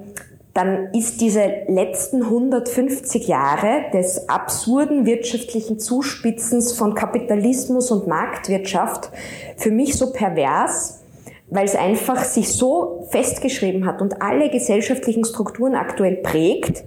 dann 0.55 0.91
ist 0.91 1.21
diese 1.21 1.43
letzten 1.67 2.23
150 2.23 3.27
Jahre 3.27 3.91
des 3.93 4.27
absurden 4.27 5.05
wirtschaftlichen 5.05 5.77
Zuspitzens 5.77 6.73
von 6.73 6.95
Kapitalismus 6.95 7.91
und 7.91 8.07
Marktwirtschaft 8.07 9.11
für 9.55 9.69
mich 9.69 9.95
so 9.95 10.11
pervers, 10.11 11.03
weil 11.49 11.65
es 11.65 11.75
einfach 11.75 12.23
sich 12.23 12.53
so 12.53 13.07
festgeschrieben 13.09 13.85
hat 13.85 14.01
und 14.01 14.21
alle 14.21 14.49
gesellschaftlichen 14.49 15.23
Strukturen 15.25 15.75
aktuell 15.75 16.17
prägt, 16.17 16.83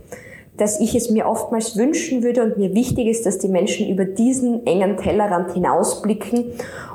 dass 0.57 0.79
ich 0.79 0.95
es 0.95 1.11
mir 1.11 1.27
oftmals 1.27 1.77
wünschen 1.77 2.23
würde 2.23 2.43
und 2.43 2.59
mir 2.59 2.75
wichtig 2.75 3.07
ist, 3.07 3.25
dass 3.25 3.39
die 3.39 3.49
Menschen 3.49 3.89
über 3.89 4.05
diesen 4.05 4.67
engen 4.67 4.99
Tellerrand 4.99 5.53
hinausblicken 5.53 6.53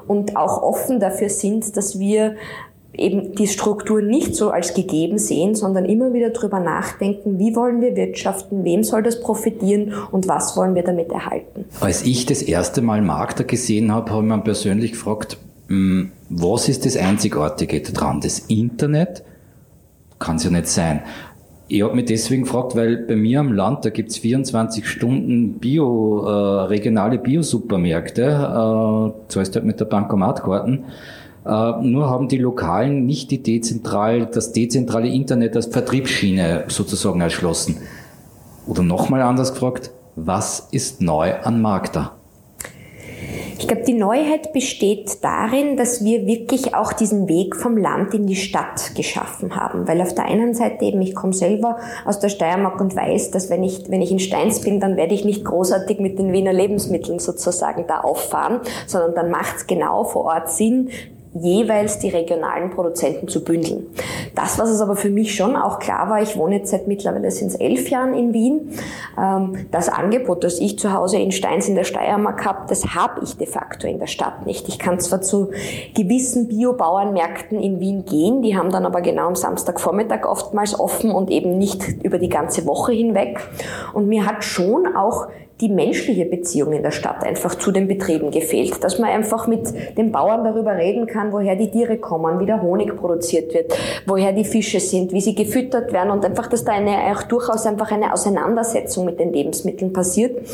und 0.08 0.38
auch 0.38 0.62
offen 0.62 1.00
dafür 1.00 1.30
sind, 1.30 1.76
dass 1.76 1.98
wir 1.98 2.36
eben 2.94 3.34
die 3.34 3.48
Struktur 3.48 4.02
nicht 4.02 4.36
so 4.36 4.52
als 4.52 4.74
gegeben 4.74 5.18
sehen, 5.18 5.56
sondern 5.56 5.86
immer 5.86 6.14
wieder 6.14 6.30
drüber 6.30 6.60
nachdenken, 6.60 7.40
wie 7.40 7.56
wollen 7.56 7.82
wir 7.82 7.96
wirtschaften, 7.96 8.64
wem 8.64 8.84
soll 8.84 9.04
das 9.04 9.20
profitieren 9.20 9.94
und 10.12 10.28
was 10.28 10.56
wollen 10.56 10.76
wir 10.76 10.84
damit 10.84 11.12
erhalten. 11.12 11.66
Als 11.82 12.04
ich 12.04 12.26
das 12.26 12.42
erste 12.42 12.82
Mal 12.82 13.02
Markter 13.02 13.44
gesehen 13.44 13.92
habe, 13.92 14.12
habe 14.12 14.24
ich 14.24 14.30
mir 14.30 14.42
persönlich 14.42 14.92
gefragt, 14.94 15.38
was 15.68 16.70
ist 16.70 16.86
das 16.86 16.98
Einzigartige 16.98 17.82
daran? 17.82 18.22
Das 18.22 18.40
Internet 18.40 19.24
kann 20.20 20.38
es 20.38 20.44
ja 20.44 20.52
nicht 20.52 20.68
sein. 20.68 21.02
Ich 21.68 21.82
habe 21.82 21.96
mich 21.96 22.06
deswegen 22.06 22.44
gefragt, 22.44 22.76
weil 22.76 22.98
bei 22.98 23.16
mir 23.16 23.40
am 23.40 23.52
Land, 23.52 23.86
da 23.86 23.90
gibt's 23.90 24.18
24 24.20 24.88
Stunden 24.88 25.58
Bio, 25.58 26.24
äh, 26.24 26.66
regionale 26.66 27.18
Biosupermärkte, 27.18 28.22
äh, 28.22 29.32
zahlst 29.32 29.56
halt 29.56 29.66
mit 29.66 29.80
der 29.80 29.86
Bankomatkarten. 29.86 30.84
Äh, 31.44 31.72
nur 31.82 32.08
haben 32.08 32.28
die 32.28 32.38
Lokalen 32.38 33.08
nicht 33.08 33.32
die 33.32 33.42
dezentral, 33.42 34.28
das 34.28 34.52
dezentrale 34.52 35.08
Internet 35.08 35.56
als 35.56 35.66
Vertriebsschiene 35.66 36.66
sozusagen 36.68 37.22
erschlossen. 37.22 37.78
Oder 38.68 38.84
nochmal 38.84 39.24
anders 39.24 39.54
gefragt, 39.54 39.90
was 40.16 40.68
ist 40.72 41.02
neu 41.02 41.34
an 41.34 41.62
Markter? 41.62 42.15
Ich 43.58 43.68
glaube, 43.68 43.84
die 43.84 43.94
Neuheit 43.94 44.52
besteht 44.52 45.24
darin, 45.24 45.78
dass 45.78 46.04
wir 46.04 46.28
wirklich 46.28 46.76
auch 46.76 46.92
diesen 46.92 47.30
Weg 47.30 47.56
vom 47.56 47.78
Land 47.78 48.14
in 48.14 48.28
die 48.28 48.36
Stadt 48.36 48.96
geschaffen 48.96 49.56
haben. 49.56 49.88
Weil 49.88 50.02
auf 50.02 50.14
der 50.14 50.26
einen 50.26 50.54
Seite 50.54 50.84
eben, 50.84 51.02
ich 51.02 51.16
komme 51.16 51.32
selber 51.32 51.78
aus 52.04 52.20
der 52.20 52.30
Steiermark 52.30 52.82
und 52.82 52.96
weiß, 52.96 53.32
dass 53.32 53.50
wenn 53.50 53.64
ich, 53.64 53.90
wenn 53.90 54.02
ich 54.02 54.12
in 54.12 54.20
Steins 54.20 54.62
bin, 54.62 54.82
dann 54.82 54.98
werde 54.98 55.14
ich 55.14 55.24
nicht 55.24 55.46
großartig 55.46 56.00
mit 56.00 56.20
den 56.20 56.34
Wiener 56.34 56.52
Lebensmitteln 56.52 57.20
sozusagen 57.20 57.86
da 57.88 58.02
auffahren, 58.02 58.60
sondern 58.88 59.16
dann 59.16 59.32
macht 59.32 59.56
es 59.56 59.68
genau 59.68 60.04
vor 60.04 60.26
Ort 60.26 60.52
Sinn, 60.52 60.90
jeweils 61.36 62.00
die 62.00 62.10
regionalen 62.10 62.70
Produzenten 62.70 63.28
zu 63.28 63.44
bündeln. 63.44 63.88
Das, 64.36 64.58
was 64.58 64.70
es 64.70 64.82
aber 64.82 64.96
für 64.96 65.10
mich 65.10 65.36
schon 65.36 65.56
auch 65.56 65.80
klar 65.80 66.10
war, 66.10 66.22
ich 66.22 66.38
wohne 66.38 66.58
jetzt 66.58 66.72
seit 66.72 66.88
mittlerweile 66.88 67.30
sind 67.32 67.50
es 67.50 67.56
elf 67.56 67.90
Jahren 67.90 68.14
in 68.14 68.34
Wien, 68.34 68.70
ähm, 69.18 69.68
das 69.72 69.90
Angebot, 69.90 70.44
das 70.44 70.60
ich 70.60 70.80
zu 70.80 70.94
Hause 70.94 71.18
in 71.18 71.32
Steins 71.32 71.68
in 71.68 71.76
der 71.76 71.84
Steiermark 71.84 72.46
habe, 72.46 72.60
das 72.68 72.96
habe 72.96 73.22
ich 73.24 73.38
de 73.38 73.48
facto 73.48 73.88
in 73.88 74.00
der 74.00 74.08
Stadt 74.08 74.46
nicht. 74.46 74.68
Ich 74.70 74.80
kann 74.80 75.00
zwar 75.00 75.22
zu 75.22 75.52
gewissen 75.94 76.48
Biobauernmärkten 76.48 77.60
in 77.60 77.80
Wien 77.80 78.06
gehen, 78.06 78.42
die 78.42 78.58
haben 78.58 78.72
dann 78.72 78.86
aber 78.86 79.02
genau 79.02 79.28
am 79.28 79.36
Samstagvormittag 79.36 80.26
oftmals 80.26 80.80
offen 80.80 81.12
und 81.12 81.30
eben 81.30 81.58
nicht 81.58 82.04
über 82.04 82.18
die 82.18 82.30
ganze 82.30 82.66
Woche 82.66 82.94
hinweg. 82.94 83.40
Und 83.94 84.08
mir 84.08 84.26
hat 84.26 84.44
schon 84.44 84.96
auch 84.96 85.28
die 85.62 85.70
menschliche 85.70 86.26
Beziehung 86.26 86.74
in 86.74 86.84
der 86.84 86.92
Stadt 86.92 87.24
einfach 87.24 87.56
zu 87.56 87.72
den 87.72 87.88
Betrieben 87.88 88.32
gefehlt. 88.32 88.84
Dass 88.84 89.00
man 89.00 89.10
einfach 89.10 89.48
mit 89.48 89.74
den 89.98 90.12
Bauern 90.12 90.44
darüber 90.44 90.76
reden 90.76 91.08
kann, 91.08 91.32
woher 91.32 91.56
die 91.56 91.72
Tiere 91.72 91.98
kommen, 91.98 92.40
wie 92.40 92.46
der 92.46 92.62
Honig 92.62 92.96
produziert 92.96 93.54
wird, 93.54 93.74
woher 94.06 94.34
die 94.34 94.44
Fische 94.44 94.80
sind, 94.80 95.14
wie 95.14 95.22
sie 95.22 95.34
gefüttert 95.34 95.94
werden 95.94 96.12
und 96.12 96.26
einfach, 96.26 96.48
dass 96.48 96.66
da 96.66 96.74
eine, 96.74 97.16
auch 97.16 97.24
durchaus 97.24 97.66
einfach 97.66 97.92
eine 97.92 98.12
Auseinandersetzung 98.12 99.06
mit 99.06 99.20
den 99.20 99.32
Lebensmitteln 99.32 99.94
passiert. 99.94 100.46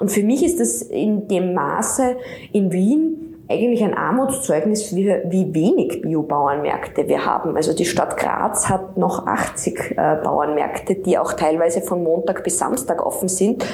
Und 0.00 0.10
für 0.10 0.22
mich 0.22 0.44
ist 0.44 0.58
das 0.58 0.82
in 0.82 1.28
dem 1.28 1.54
Maße 1.54 2.16
in 2.52 2.72
Wien 2.72 3.27
eigentlich 3.50 3.82
ein 3.82 3.94
Armutszeugnis, 3.94 4.94
wie, 4.94 5.06
wie 5.06 5.54
wenig 5.54 6.02
Biobauernmärkte 6.02 7.08
wir 7.08 7.24
haben. 7.24 7.56
Also 7.56 7.72
die 7.72 7.86
Stadt 7.86 8.18
Graz 8.18 8.68
hat 8.68 8.98
noch 8.98 9.26
80 9.26 9.92
äh, 9.96 10.16
Bauernmärkte, 10.22 10.96
die 10.96 11.16
auch 11.16 11.32
teilweise 11.32 11.80
von 11.80 12.02
Montag 12.02 12.44
bis 12.44 12.58
Samstag 12.58 13.04
offen 13.04 13.28
sind. 13.28 13.64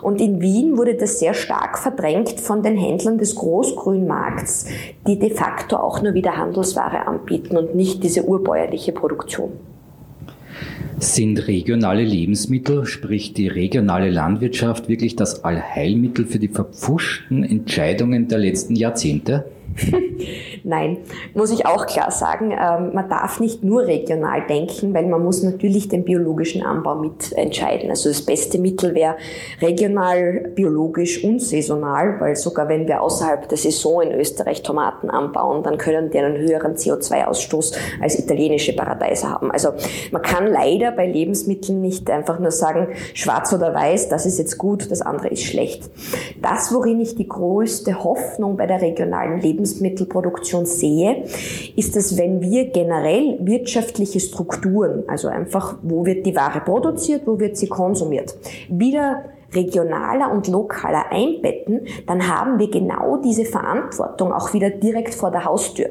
Und 0.00 0.20
in 0.20 0.40
Wien 0.40 0.78
wurde 0.78 0.94
das 0.94 1.18
sehr 1.18 1.34
stark 1.34 1.78
verdrängt 1.78 2.40
von 2.40 2.62
den 2.62 2.76
Händlern 2.76 3.18
des 3.18 3.34
Großgrünmarkts, 3.34 4.66
die 5.08 5.18
de 5.18 5.30
facto 5.30 5.76
auch 5.76 6.02
nur 6.02 6.14
wieder 6.14 6.36
Handelsware 6.36 7.08
anbieten 7.08 7.56
und 7.56 7.74
nicht 7.74 8.04
diese 8.04 8.22
urbäuerliche 8.22 8.92
Produktion. 8.92 9.75
Sind 10.98 11.46
regionale 11.46 12.02
Lebensmittel, 12.02 12.86
sprich 12.86 13.34
die 13.34 13.48
regionale 13.48 14.10
Landwirtschaft, 14.10 14.88
wirklich 14.88 15.14
das 15.14 15.44
Allheilmittel 15.44 16.24
für 16.24 16.38
die 16.38 16.48
verpfuschten 16.48 17.44
Entscheidungen 17.44 18.28
der 18.28 18.38
letzten 18.38 18.76
Jahrzehnte? 18.76 19.44
Nein, 20.64 20.98
muss 21.34 21.50
ich 21.52 21.66
auch 21.66 21.86
klar 21.86 22.10
sagen, 22.10 22.50
ähm, 22.52 22.94
man 22.94 23.08
darf 23.08 23.40
nicht 23.40 23.62
nur 23.62 23.86
regional 23.86 24.46
denken, 24.46 24.94
weil 24.94 25.06
man 25.06 25.22
muss 25.22 25.42
natürlich 25.42 25.88
den 25.88 26.04
biologischen 26.04 26.62
Anbau 26.62 26.96
mitentscheiden. 26.96 27.90
Also 27.90 28.08
das 28.08 28.22
beste 28.22 28.58
Mittel 28.58 28.94
wäre 28.94 29.16
regional, 29.60 30.52
biologisch 30.54 31.22
und 31.22 31.40
saisonal, 31.42 32.20
weil 32.20 32.36
sogar 32.36 32.68
wenn 32.68 32.88
wir 32.88 33.02
außerhalb 33.02 33.48
der 33.48 33.58
Saison 33.58 34.02
in 34.02 34.12
Österreich 34.12 34.62
Tomaten 34.62 35.10
anbauen, 35.10 35.62
dann 35.62 35.78
können 35.78 36.10
die 36.10 36.18
einen 36.18 36.36
höheren 36.36 36.74
CO2-Ausstoß 36.74 37.76
als 38.00 38.18
italienische 38.18 38.74
Paradeiser 38.74 39.30
haben. 39.30 39.50
Also 39.50 39.70
man 40.10 40.22
kann 40.22 40.46
leider 40.46 40.92
bei 40.92 41.06
Lebensmitteln 41.06 41.80
nicht 41.80 42.10
einfach 42.10 42.38
nur 42.38 42.50
sagen, 42.50 42.88
schwarz 43.14 43.52
oder 43.52 43.74
weiß, 43.74 44.08
das 44.08 44.26
ist 44.26 44.38
jetzt 44.38 44.58
gut, 44.58 44.90
das 44.90 45.02
andere 45.02 45.28
ist 45.28 45.44
schlecht. 45.44 45.90
Das, 46.40 46.72
worin 46.72 47.00
ich 47.00 47.14
die 47.14 47.28
größte 47.28 48.02
Hoffnung 48.02 48.56
bei 48.56 48.66
der 48.66 48.80
regionalen 48.80 49.40
Lebensmittelproduktion 49.66 50.66
sehe, 50.66 51.24
ist, 51.76 51.96
dass 51.96 52.16
wenn 52.16 52.40
wir 52.40 52.70
generell 52.70 53.38
wirtschaftliche 53.40 54.20
Strukturen, 54.20 55.04
also 55.08 55.28
einfach, 55.28 55.78
wo 55.82 56.06
wird 56.06 56.26
die 56.26 56.36
Ware 56.36 56.60
produziert, 56.60 57.22
wo 57.26 57.38
wird 57.38 57.56
sie 57.56 57.68
konsumiert, 57.68 58.34
wieder 58.68 59.24
regionaler 59.56 60.30
und 60.30 60.48
lokaler 60.48 61.06
einbetten, 61.10 61.86
dann 62.06 62.28
haben 62.28 62.58
wir 62.58 62.70
genau 62.70 63.16
diese 63.16 63.44
Verantwortung 63.44 64.32
auch 64.32 64.52
wieder 64.52 64.70
direkt 64.70 65.14
vor 65.14 65.30
der 65.30 65.44
Haustür. 65.44 65.90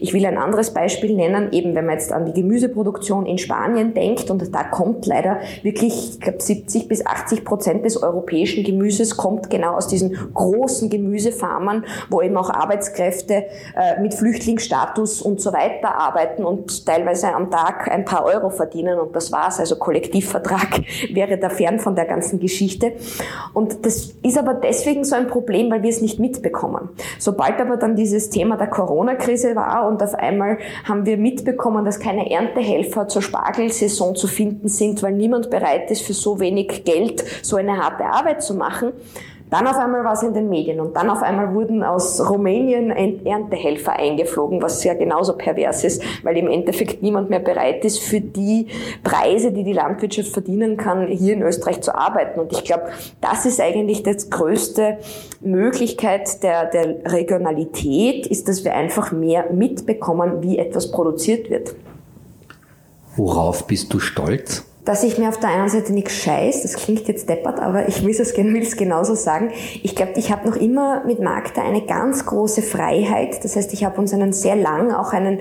Ich 0.00 0.12
will 0.12 0.26
ein 0.26 0.38
anderes 0.38 0.74
Beispiel 0.74 1.14
nennen, 1.14 1.52
eben 1.52 1.74
wenn 1.74 1.86
man 1.86 1.94
jetzt 1.94 2.12
an 2.12 2.26
die 2.26 2.32
Gemüseproduktion 2.32 3.26
in 3.26 3.38
Spanien 3.38 3.94
denkt 3.94 4.30
und 4.30 4.54
da 4.54 4.64
kommt 4.64 5.06
leider 5.06 5.38
wirklich, 5.62 6.14
ich 6.14 6.20
glaube 6.20 6.40
70 6.40 6.88
bis 6.88 7.06
80 7.06 7.44
Prozent 7.44 7.84
des 7.84 8.02
europäischen 8.02 8.64
Gemüses 8.64 9.16
kommt 9.16 9.50
genau 9.50 9.74
aus 9.74 9.86
diesen 9.86 10.16
großen 10.34 10.90
Gemüsefarmern, 10.90 11.84
wo 12.10 12.20
eben 12.22 12.36
auch 12.36 12.50
Arbeitskräfte 12.50 13.44
äh, 13.76 14.00
mit 14.00 14.14
Flüchtlingsstatus 14.14 15.22
und 15.22 15.40
so 15.40 15.52
weiter 15.52 15.94
arbeiten 15.94 16.44
und 16.44 16.86
teilweise 16.86 17.32
am 17.34 17.50
Tag 17.50 17.90
ein 17.90 18.04
paar 18.04 18.24
Euro 18.24 18.50
verdienen 18.50 18.98
und 18.98 19.14
das 19.14 19.32
war's. 19.32 19.60
Also 19.60 19.76
Kollektivvertrag 19.76 20.82
wäre 21.12 21.38
da 21.38 21.48
fern 21.48 21.78
von 21.78 21.94
der 21.94 22.06
ganzen 22.06 22.40
Geschichte. 22.40 22.92
Und 23.52 23.84
das 23.84 24.14
ist 24.22 24.38
aber 24.38 24.54
deswegen 24.54 25.04
so 25.04 25.14
ein 25.14 25.28
Problem, 25.28 25.70
weil 25.70 25.82
wir 25.82 25.90
es 25.90 26.00
nicht 26.00 26.18
mitbekommen. 26.18 26.88
Sobald 27.18 27.60
aber 27.60 27.76
dann 27.76 27.96
dieses 27.96 28.30
Thema 28.30 28.56
der 28.56 28.68
Corona-Krise 28.68 29.54
war 29.56 29.88
und 29.88 30.02
auf 30.02 30.14
einmal 30.14 30.58
haben 30.84 31.06
wir 31.06 31.16
mitbekommen, 31.16 31.84
dass 31.84 32.00
keine 32.00 32.30
Erntehelfer 32.30 33.08
zur 33.08 33.22
Spargelsaison 33.22 34.16
zu 34.16 34.26
finden 34.26 34.68
sind, 34.68 35.02
weil 35.02 35.12
niemand 35.12 35.50
bereit 35.50 35.90
ist, 35.90 36.02
für 36.02 36.14
so 36.14 36.40
wenig 36.40 36.84
Geld 36.84 37.24
so 37.42 37.56
eine 37.56 37.76
harte 37.76 38.04
Arbeit 38.04 38.42
zu 38.42 38.54
machen, 38.54 38.92
dann 39.52 39.66
auf 39.66 39.76
einmal 39.76 40.02
war 40.02 40.14
es 40.14 40.22
in 40.22 40.32
den 40.32 40.48
Medien 40.48 40.80
und 40.80 40.96
dann 40.96 41.10
auf 41.10 41.22
einmal 41.22 41.52
wurden 41.52 41.82
aus 41.84 42.26
Rumänien 42.26 42.90
Erntehelfer 42.90 43.92
eingeflogen, 43.92 44.62
was 44.62 44.82
ja 44.82 44.94
genauso 44.94 45.34
pervers 45.36 45.84
ist, 45.84 46.02
weil 46.24 46.38
im 46.38 46.48
Endeffekt 46.48 47.02
niemand 47.02 47.28
mehr 47.28 47.38
bereit 47.38 47.84
ist, 47.84 47.98
für 47.98 48.22
die 48.22 48.68
Preise, 49.04 49.52
die 49.52 49.62
die 49.62 49.74
Landwirtschaft 49.74 50.30
verdienen 50.30 50.78
kann, 50.78 51.06
hier 51.08 51.34
in 51.34 51.42
Österreich 51.42 51.82
zu 51.82 51.94
arbeiten. 51.94 52.40
Und 52.40 52.50
ich 52.50 52.64
glaube, 52.64 52.84
das 53.20 53.44
ist 53.44 53.60
eigentlich 53.60 54.02
das 54.02 54.30
größte 54.30 54.96
Möglichkeit 55.42 56.42
der, 56.42 56.64
der 56.70 57.12
Regionalität, 57.12 58.26
ist, 58.26 58.48
dass 58.48 58.64
wir 58.64 58.72
einfach 58.72 59.12
mehr 59.12 59.52
mitbekommen, 59.52 60.42
wie 60.42 60.56
etwas 60.56 60.90
produziert 60.90 61.50
wird. 61.50 61.74
Worauf 63.16 63.66
bist 63.66 63.92
du 63.92 63.98
stolz? 63.98 64.64
Dass 64.84 65.04
ich 65.04 65.16
mir 65.16 65.28
auf 65.28 65.38
der 65.38 65.50
einen 65.50 65.68
Seite 65.68 65.92
nichts 65.92 66.14
scheiß, 66.14 66.62
das 66.62 66.74
klingt 66.74 67.06
jetzt 67.06 67.28
deppert, 67.28 67.60
aber 67.60 67.88
ich 67.88 68.02
will 68.02 68.10
es, 68.10 68.76
genauso 68.76 69.14
sagen. 69.14 69.52
Ich 69.82 69.94
glaube, 69.94 70.14
ich 70.16 70.32
habe 70.32 70.48
noch 70.48 70.56
immer 70.56 71.04
mit 71.04 71.20
Magda 71.20 71.62
eine 71.62 71.82
ganz 71.82 72.26
große 72.26 72.62
Freiheit. 72.62 73.44
Das 73.44 73.54
heißt, 73.54 73.72
ich 73.72 73.84
habe 73.84 74.00
uns 74.00 74.12
einen 74.12 74.32
sehr 74.32 74.56
lang 74.56 74.92
auch 74.92 75.12
einen 75.12 75.38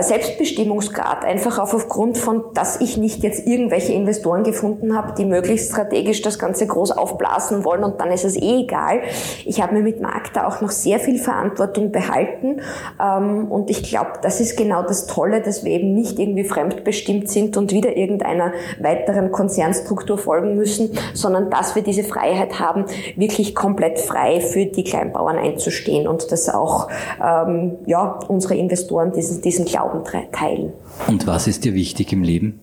Selbstbestimmungsgrad, 0.00 1.24
einfach 1.24 1.58
auch 1.58 1.72
aufgrund 1.72 2.18
von, 2.18 2.44
dass 2.54 2.80
ich 2.80 2.98
nicht 2.98 3.22
jetzt 3.22 3.46
irgendwelche 3.46 3.92
Investoren 3.92 4.44
gefunden 4.44 4.96
habe, 4.96 5.14
die 5.16 5.24
möglichst 5.24 5.70
strategisch 5.70 6.20
das 6.20 6.38
Ganze 6.38 6.66
groß 6.66 6.92
aufblasen 6.92 7.64
wollen 7.64 7.84
und 7.84 8.00
dann 8.00 8.10
ist 8.10 8.24
es 8.24 8.36
eh 8.36 8.62
egal. 8.62 9.00
Ich 9.46 9.62
habe 9.62 9.74
mir 9.74 9.82
mit 9.82 10.00
Magda 10.00 10.46
auch 10.46 10.60
noch 10.60 10.70
sehr 10.70 11.00
viel 11.00 11.18
Verantwortung 11.18 11.90
behalten 11.90 12.60
ähm, 13.02 13.50
und 13.50 13.70
ich 13.70 13.82
glaube, 13.82 14.12
das 14.22 14.40
ist 14.40 14.56
genau 14.56 14.82
das 14.82 15.06
Tolle, 15.06 15.40
dass 15.40 15.64
wir 15.64 15.72
eben 15.72 15.94
nicht 15.94 16.18
irgendwie 16.18 16.44
fremdbestimmt 16.44 17.30
sind 17.30 17.56
und 17.56 17.72
wieder 17.72 17.96
irgendeiner 17.96 18.52
weiteren 18.80 19.32
Konzernstruktur 19.32 20.18
folgen 20.18 20.56
müssen, 20.56 20.90
sondern 21.14 21.50
dass 21.50 21.74
wir 21.74 21.82
diese 21.82 22.04
Freiheit 22.04 22.60
haben, 22.60 22.84
wirklich 23.16 23.54
komplett 23.54 23.98
frei 23.98 24.40
für 24.40 24.66
die 24.66 24.84
Kleinbauern 24.84 25.38
einzustehen 25.38 26.06
und 26.06 26.30
dass 26.30 26.48
auch 26.48 26.88
ähm, 27.24 27.78
ja, 27.86 28.18
unsere 28.28 28.54
Investoren 28.54 29.12
diesen, 29.12 29.40
diesen 29.40 29.64
Glauben 29.78 30.02
teilen. 30.32 30.72
Und 31.06 31.26
was 31.28 31.46
ist 31.46 31.64
dir 31.64 31.72
wichtig 31.72 32.12
im 32.12 32.24
Leben? 32.24 32.60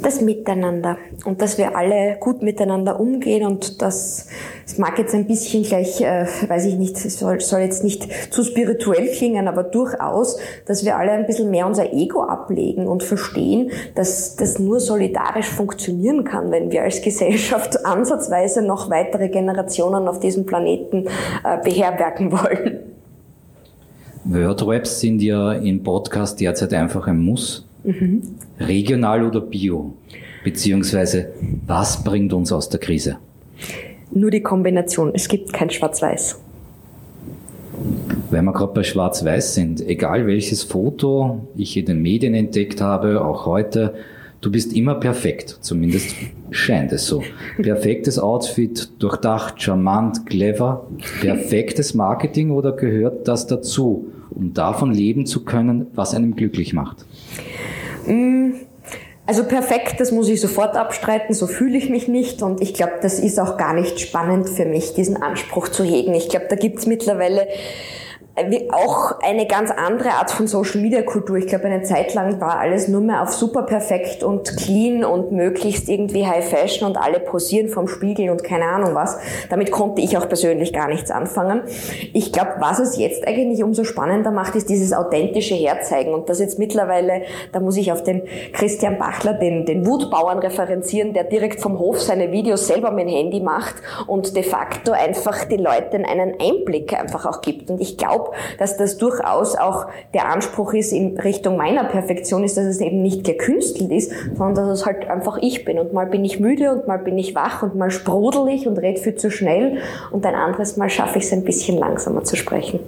Das 0.00 0.20
Miteinander 0.20 0.96
und 1.24 1.42
dass 1.42 1.58
wir 1.58 1.76
alle 1.76 2.16
gut 2.20 2.40
miteinander 2.42 3.00
umgehen 3.00 3.44
und 3.44 3.82
das, 3.82 4.28
das 4.64 4.78
mag 4.78 4.96
jetzt 4.96 5.12
ein 5.12 5.26
bisschen 5.26 5.64
gleich, 5.64 6.00
äh, 6.00 6.26
weiß 6.46 6.66
ich 6.66 6.76
nicht, 6.76 6.96
soll, 6.96 7.40
soll 7.40 7.62
jetzt 7.62 7.82
nicht 7.82 8.06
zu 8.32 8.44
spirituell 8.44 9.08
klingen, 9.08 9.48
aber 9.48 9.64
durchaus, 9.64 10.38
dass 10.66 10.84
wir 10.84 10.96
alle 10.96 11.10
ein 11.10 11.26
bisschen 11.26 11.50
mehr 11.50 11.66
unser 11.66 11.92
Ego 11.92 12.22
ablegen 12.22 12.86
und 12.86 13.02
verstehen, 13.02 13.72
dass 13.96 14.36
das 14.36 14.60
nur 14.60 14.78
solidarisch 14.78 15.48
funktionieren 15.48 16.22
kann, 16.22 16.52
wenn 16.52 16.70
wir 16.70 16.84
als 16.84 17.02
Gesellschaft 17.02 17.84
ansatzweise 17.84 18.62
noch 18.62 18.90
weitere 18.90 19.28
Generationen 19.28 20.06
auf 20.06 20.20
diesem 20.20 20.46
Planeten 20.46 21.08
äh, 21.42 21.58
beherbergen 21.64 22.30
wollen. 22.30 22.97
Wordraps 24.30 25.00
sind 25.00 25.22
ja 25.22 25.52
im 25.52 25.82
Podcast 25.82 26.38
derzeit 26.38 26.74
einfach 26.74 27.06
ein 27.06 27.18
Muss. 27.18 27.66
Mhm. 27.82 28.20
Regional 28.60 29.24
oder 29.24 29.40
bio? 29.40 29.94
Beziehungsweise, 30.44 31.30
was 31.66 32.04
bringt 32.04 32.34
uns 32.34 32.52
aus 32.52 32.68
der 32.68 32.78
Krise? 32.78 33.16
Nur 34.10 34.30
die 34.30 34.42
Kombination. 34.42 35.12
Es 35.14 35.28
gibt 35.28 35.54
kein 35.54 35.70
Schwarz-Weiß. 35.70 36.42
Weil 38.30 38.42
wir 38.42 38.52
gerade 38.52 38.74
bei 38.74 38.82
Schwarz-Weiß 38.82 39.54
sind, 39.54 39.80
egal 39.80 40.26
welches 40.26 40.62
Foto 40.62 41.48
ich 41.56 41.74
in 41.78 41.86
den 41.86 42.02
Medien 42.02 42.34
entdeckt 42.34 42.82
habe, 42.82 43.24
auch 43.24 43.46
heute, 43.46 43.94
du 44.42 44.52
bist 44.52 44.74
immer 44.74 44.96
perfekt. 44.96 45.56
Zumindest 45.62 46.14
scheint 46.50 46.92
es 46.92 47.06
so. 47.06 47.22
Perfektes 47.62 48.18
Outfit, 48.18 48.90
durchdacht, 48.98 49.62
charmant, 49.62 50.26
clever. 50.26 50.86
Perfektes 51.22 51.94
Marketing 51.94 52.50
oder 52.50 52.72
gehört 52.72 53.26
das 53.26 53.46
dazu? 53.46 54.08
Um 54.30 54.54
davon 54.54 54.92
leben 54.92 55.26
zu 55.26 55.44
können, 55.44 55.86
was 55.94 56.14
einem 56.14 56.36
glücklich 56.36 56.72
macht? 56.72 57.04
Mm, 58.06 58.52
also 59.26 59.44
perfekt, 59.44 60.00
das 60.00 60.10
muss 60.10 60.28
ich 60.28 60.40
sofort 60.40 60.74
abstreiten, 60.74 61.34
so 61.34 61.46
fühle 61.46 61.76
ich 61.76 61.90
mich 61.90 62.08
nicht 62.08 62.42
und 62.42 62.62
ich 62.62 62.72
glaube, 62.72 62.94
das 63.02 63.18
ist 63.18 63.38
auch 63.38 63.58
gar 63.58 63.74
nicht 63.74 64.00
spannend 64.00 64.48
für 64.48 64.64
mich, 64.64 64.94
diesen 64.94 65.16
Anspruch 65.18 65.68
zu 65.68 65.84
hegen. 65.84 66.14
Ich 66.14 66.30
glaube, 66.30 66.46
da 66.48 66.56
gibt 66.56 66.78
es 66.78 66.86
mittlerweile 66.86 67.46
auch 68.72 69.20
eine 69.20 69.46
ganz 69.46 69.70
andere 69.70 70.10
Art 70.10 70.30
von 70.30 70.46
Social 70.46 70.80
Media 70.80 71.02
Kultur. 71.02 71.36
Ich 71.36 71.46
glaube, 71.46 71.64
eine 71.64 71.82
Zeit 71.82 72.14
lang 72.14 72.40
war 72.40 72.58
alles 72.58 72.88
nur 72.88 73.00
mehr 73.00 73.22
auf 73.22 73.32
super 73.32 73.62
perfekt 73.62 74.22
und 74.22 74.56
clean 74.56 75.04
und 75.04 75.32
möglichst 75.32 75.88
irgendwie 75.88 76.26
High 76.26 76.48
Fashion 76.48 76.88
und 76.88 76.96
alle 76.96 77.20
posieren 77.20 77.68
vom 77.68 77.88
Spiegel 77.88 78.30
und 78.30 78.44
keine 78.44 78.64
Ahnung 78.64 78.94
was. 78.94 79.18
Damit 79.50 79.70
konnte 79.70 80.02
ich 80.02 80.16
auch 80.16 80.28
persönlich 80.28 80.72
gar 80.72 80.88
nichts 80.88 81.10
anfangen. 81.10 81.62
Ich 82.12 82.32
glaube, 82.32 82.54
was 82.58 82.78
es 82.78 82.98
jetzt 82.98 83.26
eigentlich 83.26 83.62
umso 83.62 83.84
spannender 83.84 84.30
macht, 84.30 84.54
ist 84.54 84.68
dieses 84.68 84.92
authentische 84.92 85.54
Herzeigen 85.54 86.14
und 86.14 86.28
das 86.28 86.40
jetzt 86.40 86.58
mittlerweile, 86.58 87.22
da 87.52 87.60
muss 87.60 87.76
ich 87.76 87.92
auf 87.92 88.02
den 88.02 88.22
Christian 88.52 88.98
Bachler, 88.98 89.34
den, 89.34 89.66
den 89.66 89.86
Wutbauern 89.86 90.38
referenzieren, 90.38 91.12
der 91.12 91.24
direkt 91.24 91.60
vom 91.60 91.78
Hof 91.78 92.00
seine 92.00 92.32
Videos 92.32 92.66
selber 92.66 92.90
mit 92.90 93.06
dem 93.06 93.14
Handy 93.14 93.40
macht 93.40 93.76
und 94.06 94.36
de 94.36 94.42
facto 94.42 94.92
einfach 94.92 95.44
die 95.44 95.56
Leute 95.56 95.96
einen 95.96 96.34
Einblick 96.40 96.98
einfach 96.98 97.26
auch 97.26 97.40
gibt. 97.40 97.70
Und 97.70 97.80
ich 97.80 97.96
glaube, 97.96 98.27
dass 98.58 98.76
das 98.76 98.98
durchaus 98.98 99.56
auch 99.56 99.86
der 100.14 100.28
Anspruch 100.28 100.74
ist 100.74 100.92
in 100.92 101.18
Richtung 101.18 101.56
meiner 101.56 101.84
Perfektion 101.84 102.44
ist, 102.44 102.56
dass 102.56 102.66
es 102.66 102.80
eben 102.80 103.02
nicht 103.02 103.24
gekünstelt 103.24 103.90
ist, 103.90 104.12
sondern 104.36 104.68
dass 104.68 104.80
es 104.80 104.86
halt 104.86 105.08
einfach 105.08 105.38
ich 105.40 105.64
bin. 105.64 105.78
Und 105.78 105.92
mal 105.92 106.06
bin 106.06 106.24
ich 106.24 106.40
müde 106.40 106.72
und 106.72 106.86
mal 106.86 106.98
bin 106.98 107.18
ich 107.18 107.34
wach 107.34 107.62
und 107.62 107.76
mal 107.76 107.90
sprudel 107.90 108.48
ich 108.48 108.66
und 108.66 108.78
rede 108.78 109.00
viel 109.00 109.14
zu 109.14 109.30
schnell 109.30 109.78
und 110.10 110.24
ein 110.26 110.34
anderes 110.34 110.76
Mal 110.76 110.90
schaffe 110.90 111.18
ich 111.18 111.24
es 111.24 111.32
ein 111.32 111.44
bisschen 111.44 111.78
langsamer 111.78 112.24
zu 112.24 112.36
sprechen. 112.36 112.80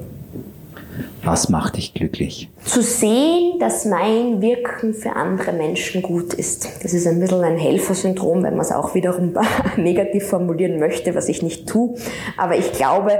Was 1.22 1.50
macht 1.50 1.76
dich 1.76 1.92
glücklich? 1.92 2.48
Zu 2.64 2.80
sehen, 2.80 3.58
dass 3.58 3.84
mein 3.84 4.40
Wirken 4.40 4.94
für 4.94 5.16
andere 5.16 5.52
Menschen 5.52 6.00
gut 6.00 6.32
ist. 6.32 6.82
Das 6.82 6.94
ist 6.94 7.06
ein 7.06 7.20
bisschen 7.20 7.42
ein 7.42 7.58
Helfersyndrom, 7.58 8.42
wenn 8.42 8.54
man 8.54 8.62
es 8.62 8.72
auch 8.72 8.94
wiederum 8.94 9.34
negativ 9.76 10.26
formulieren 10.28 10.78
möchte, 10.78 11.14
was 11.14 11.28
ich 11.28 11.42
nicht 11.42 11.68
tue. 11.68 11.94
Aber 12.38 12.56
ich 12.56 12.72
glaube, 12.72 13.12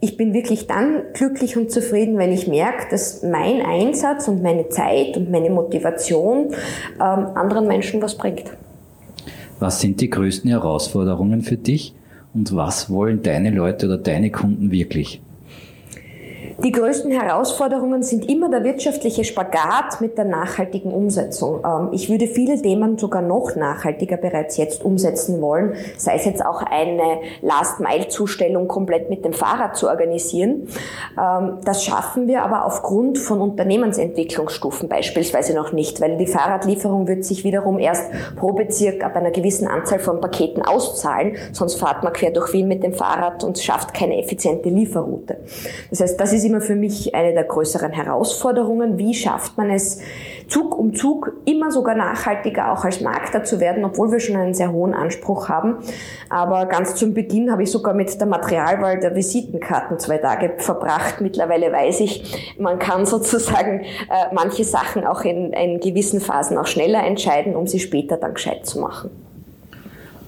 ich 0.00 0.16
bin 0.16 0.34
wirklich 0.34 0.66
dann 0.66 1.02
glücklich 1.12 1.56
und 1.56 1.70
zufrieden, 1.70 2.18
wenn 2.18 2.32
ich 2.32 2.48
merke, 2.48 2.86
dass 2.90 3.22
mein 3.22 3.62
Einsatz 3.62 4.26
und 4.26 4.42
meine 4.42 4.68
Zeit 4.68 5.16
und 5.16 5.30
meine 5.30 5.50
Motivation 5.50 6.54
ähm, 6.96 7.26
anderen 7.34 7.68
Menschen 7.68 8.02
was 8.02 8.16
bringt. 8.16 8.44
Was 9.60 9.80
sind 9.80 10.00
die 10.00 10.10
größten 10.10 10.50
Herausforderungen 10.50 11.42
für 11.42 11.56
dich 11.56 11.94
und 12.34 12.56
was 12.56 12.90
wollen 12.90 13.22
deine 13.22 13.50
Leute 13.50 13.86
oder 13.86 13.98
deine 13.98 14.32
Kunden 14.32 14.72
wirklich? 14.72 15.22
Die 16.62 16.70
größten 16.70 17.10
Herausforderungen 17.10 18.04
sind 18.04 18.28
immer 18.30 18.48
der 18.48 18.62
wirtschaftliche 18.62 19.24
Spagat 19.24 20.00
mit 20.00 20.16
der 20.16 20.24
nachhaltigen 20.24 20.92
Umsetzung. 20.92 21.60
Ähm, 21.64 21.88
ich 21.90 22.08
würde 22.08 22.28
viele 22.28 22.60
Themen 22.60 22.96
sogar 22.96 23.22
noch 23.22 23.56
nachhaltiger 23.56 24.16
bereits 24.16 24.56
jetzt 24.56 24.84
umsetzen 24.84 25.40
wollen, 25.40 25.74
sei 25.96 26.14
es 26.14 26.24
jetzt 26.24 26.44
auch 26.44 26.62
eine 26.62 27.18
Last-Mile-Zustellung 27.42 28.68
komplett 28.68 29.10
mit 29.10 29.24
dem 29.24 29.32
Fahrrad 29.32 29.76
zu 29.76 29.88
organisieren. 29.88 30.68
Ähm, 31.20 31.58
das 31.64 31.84
schaffen 31.84 32.28
wir 32.28 32.42
aber 32.42 32.66
aufgrund 32.66 33.18
von 33.18 33.40
Unternehmensentwicklungsstufen 33.40 34.88
beispielsweise 34.88 35.54
noch 35.54 35.72
nicht, 35.72 36.00
weil 36.00 36.16
die 36.18 36.26
Fahrradlieferung 36.26 37.08
wird 37.08 37.24
sich 37.24 37.42
wiederum 37.42 37.80
erst 37.80 38.12
pro 38.36 38.52
Bezirk 38.52 39.02
ab 39.02 39.16
einer 39.16 39.32
gewissen 39.32 39.66
Anzahl 39.66 39.98
von 39.98 40.20
Paketen 40.20 40.62
auszahlen, 40.62 41.36
sonst 41.52 41.74
fahrt 41.74 42.04
man 42.04 42.12
quer 42.12 42.30
durch 42.30 42.52
Wien 42.52 42.68
mit 42.68 42.84
dem 42.84 42.94
Fahrrad 42.94 43.42
und 43.42 43.58
schafft 43.58 43.92
keine 43.92 44.22
effiziente 44.22 44.68
Lieferroute. 44.68 45.38
Das 45.90 46.00
heißt, 46.00 46.20
das 46.20 46.32
ist 46.32 46.43
ist 46.44 46.50
immer 46.50 46.60
für 46.60 46.76
mich 46.76 47.14
eine 47.14 47.32
der 47.32 47.44
größeren 47.44 47.92
Herausforderungen. 47.92 48.98
Wie 48.98 49.14
schafft 49.14 49.56
man 49.56 49.70
es, 49.70 50.00
Zug 50.46 50.78
um 50.78 50.94
Zug 50.94 51.32
immer 51.46 51.70
sogar 51.70 51.94
nachhaltiger 51.94 52.70
auch 52.70 52.84
als 52.84 53.00
Markter 53.00 53.44
zu 53.44 53.60
werden, 53.60 53.84
obwohl 53.84 54.12
wir 54.12 54.20
schon 54.20 54.36
einen 54.36 54.52
sehr 54.52 54.70
hohen 54.72 54.92
Anspruch 54.92 55.48
haben. 55.48 55.78
Aber 56.28 56.66
ganz 56.66 56.96
zum 56.96 57.14
Beginn 57.14 57.50
habe 57.50 57.62
ich 57.62 57.70
sogar 57.70 57.94
mit 57.94 58.20
der 58.20 58.26
Materialwahl 58.26 59.00
der 59.00 59.16
Visitenkarten 59.16 59.98
zwei 59.98 60.18
Tage 60.18 60.54
verbracht. 60.58 61.22
Mittlerweile 61.22 61.72
weiß 61.72 62.00
ich, 62.00 62.54
man 62.58 62.78
kann 62.78 63.06
sozusagen 63.14 63.80
äh, 63.80 64.34
manche 64.34 64.64
Sachen 64.64 65.06
auch 65.06 65.22
in, 65.22 65.52
in 65.54 65.80
gewissen 65.80 66.20
Phasen 66.20 66.58
auch 66.58 66.66
schneller 66.66 67.04
entscheiden, 67.06 67.56
um 67.56 67.66
sie 67.66 67.80
später 67.80 68.18
dann 68.18 68.34
gescheit 68.34 68.66
zu 68.66 68.80
machen. 68.80 69.10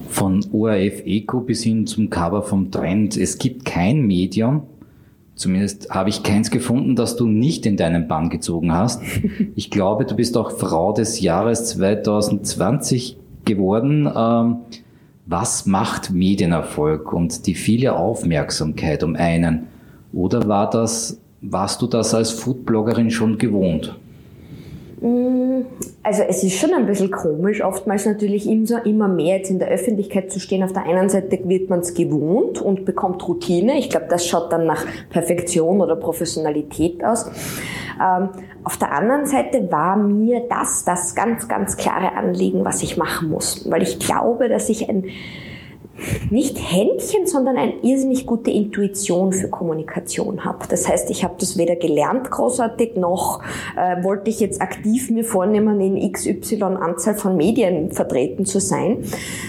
Von 0.09 0.43
ORF 0.53 1.03
Eco 1.05 1.41
bis 1.41 1.63
hin 1.63 1.87
zum 1.87 2.09
Cover 2.09 2.43
vom 2.43 2.71
Trend. 2.71 3.17
Es 3.17 3.39
gibt 3.39 3.65
kein 3.67 4.07
Medium, 4.07 4.63
Zumindest 5.37 5.91
habe 5.91 6.09
ich 6.09 6.23
keins 6.23 6.51
gefunden, 6.51 6.97
das 6.97 7.17
du 7.17 7.27
nicht 7.27 7.67
in 7.67 7.77
deinen 7.77 8.09
Bann 8.09 8.31
gezogen 8.31 8.73
hast. 8.73 9.03
Ich 9.55 9.71
glaube, 9.71 10.05
du 10.05 10.15
bist 10.17 10.37
auch 10.37 10.51
Frau 10.51 10.93
des 10.93 11.21
Jahres 11.21 11.67
2020 11.69 13.17
geworden. 13.45 14.11
Ähm, 14.15 14.57
was 15.27 15.67
macht 15.67 16.11
Medienerfolg 16.11 17.13
und 17.13 17.47
die 17.47 17.55
viele 17.55 17.97
Aufmerksamkeit 17.97 19.03
um 19.03 19.17
einen? 19.17 19.67
Oder 20.13 20.47
war 20.49 20.71
das, 20.71 21.21
warst 21.41 21.83
du 21.83 21.87
das 21.87 22.15
als 22.15 22.31
Foodbloggerin 22.31 23.11
schon 23.11 23.37
gewohnt? 23.37 23.99
Mm, 25.01 25.46
also 26.03 26.23
es 26.23 26.43
ist 26.43 26.59
schon 26.59 26.73
ein 26.75 26.87
bisschen 26.87 27.11
komisch, 27.11 27.63
oftmals 27.63 28.07
natürlich 28.07 28.47
immer 28.47 29.09
mehr 29.09 29.39
jetzt 29.39 29.51
in 29.51 29.59
der 29.59 29.69
Öffentlichkeit 29.69 30.31
zu 30.31 30.41
stehen. 30.41 30.63
Auf 30.63 30.73
der 30.73 30.85
einen 30.85 31.09
Seite 31.09 31.39
wird 31.45 31.71
man 31.71 31.81
es 31.81 31.95
gewohnt 31.95 32.61
und 32.61 32.85
bekommt 32.85 33.27
Routine. 33.27 33.79
Ich 33.79 33.91
glaube, 33.91 34.07
das 34.09 34.27
schaut 34.27 34.53
dann 34.53 34.67
nach 34.67 34.85
Perfektion 35.11 35.81
oder 35.81 35.97
Professionalität 35.97 37.05
aus. 37.05 37.31
Ähm, 38.01 38.29
auf 38.65 38.77
der 38.77 38.93
anderen 38.93 39.27
Seite 39.27 39.71
war 39.71 39.97
mir 39.97 40.43
das 40.49 40.85
das 40.85 41.15
ganz, 41.15 41.49
ganz 41.49 41.77
klare 41.77 42.13
Anliegen, 42.13 42.65
was 42.65 42.83
ich 42.83 42.97
machen 42.97 43.31
muss. 43.31 43.71
Weil 43.71 43.83
ich 43.83 43.99
glaube, 43.99 44.49
dass 44.49 44.69
ich 44.69 44.89
ein 44.89 45.05
nicht 46.31 46.59
Händchen, 46.59 47.27
sondern 47.27 47.57
eine 47.57 47.75
irrsinnig 47.83 48.27
gute 48.27 48.51
Intuition 48.51 49.33
für 49.33 49.49
Kommunikation 49.49 50.45
habe. 50.45 50.67
Das 50.69 50.89
heißt, 50.89 51.11
ich 51.11 51.25
habe 51.25 51.35
das 51.39 51.57
weder 51.57 51.77
gelernt 51.77 52.31
großartig, 52.31 52.97
noch 52.97 53.43
äh, 53.77 54.03
wollte 54.03 54.31
ich 54.31 54.41
jetzt 54.41 54.61
aktiv 54.61 55.11
mir 55.11 55.25
vornehmen, 55.25 55.81
in 55.81 56.13
XY 56.13 56.63
Anzahl 56.63 57.15
von 57.15 57.37
Medien 57.37 57.93
vertreten 57.93 58.45
zu 58.45 58.61
sein, 58.61 59.05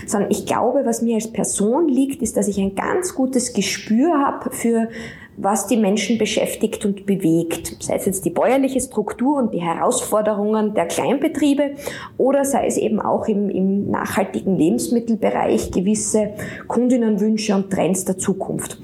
sondern 0.06 0.32
ich 0.32 0.46
glaube, 0.46 0.82
was 0.86 1.02
mir 1.02 1.16
als 1.16 1.32
Person 1.32 1.88
liegt, 1.88 2.22
ist, 2.22 2.38
dass 2.38 2.48
ich 2.48 2.60
ein 2.60 2.76
ganz 2.76 3.16
gutes 3.16 3.54
Gespür 3.54 4.20
habe 4.20 4.52
für 4.52 4.90
was 5.38 5.68
die 5.68 5.78
Menschen 5.78 6.18
beschäftigt 6.18 6.84
und 6.84 7.06
bewegt. 7.06 7.78
Sei 7.80 7.96
es 7.96 8.06
jetzt 8.06 8.26
die 8.26 8.32
bäuerliche 8.32 8.82
Struktur 8.82 9.38
und 9.38 9.54
die 9.54 9.62
Herausforderungen 9.62 10.74
der 10.74 10.88
Kleinbetriebe 10.88 11.76
oder 12.18 12.44
sei 12.44 12.66
es 12.66 12.76
eben 12.76 13.00
auch 13.00 13.28
im, 13.28 13.50
im 13.50 13.92
nachhaltigen 13.92 14.58
Lebensmittelbereich 14.58 15.72
gewisse 15.72 16.32
Kundinnenwünsche 16.68 17.54
und 17.54 17.70
Trends 17.70 18.04
der 18.06 18.18
Zukunft. 18.18 18.80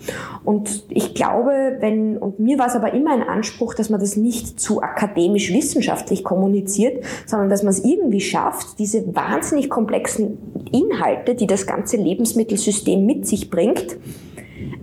Und 0.45 0.85
ich 0.89 1.15
glaube, 1.15 1.77
wenn, 1.79 2.17
und 2.19 2.39
mir 2.39 2.59
war 2.59 2.67
es 2.67 2.75
aber 2.75 2.93
immer 2.93 3.13
ein 3.13 3.23
Anspruch, 3.23 3.73
dass 3.73 3.89
man 3.89 3.99
das 3.99 4.15
nicht 4.15 4.59
zu 4.59 4.83
akademisch-wissenschaftlich 4.83 6.23
kommuniziert, 6.23 7.03
sondern 7.25 7.49
dass 7.49 7.63
man 7.63 7.71
es 7.71 7.83
irgendwie 7.83 8.21
schafft, 8.21 8.77
diese 8.77 9.15
wahnsinnig 9.15 9.71
komplexen 9.71 10.37
Inhalte, 10.71 11.33
die 11.33 11.47
das 11.47 11.65
ganze 11.65 11.97
Lebensmittelsystem 11.97 13.03
mit 13.03 13.25
sich 13.25 13.49
bringt, 13.49 13.97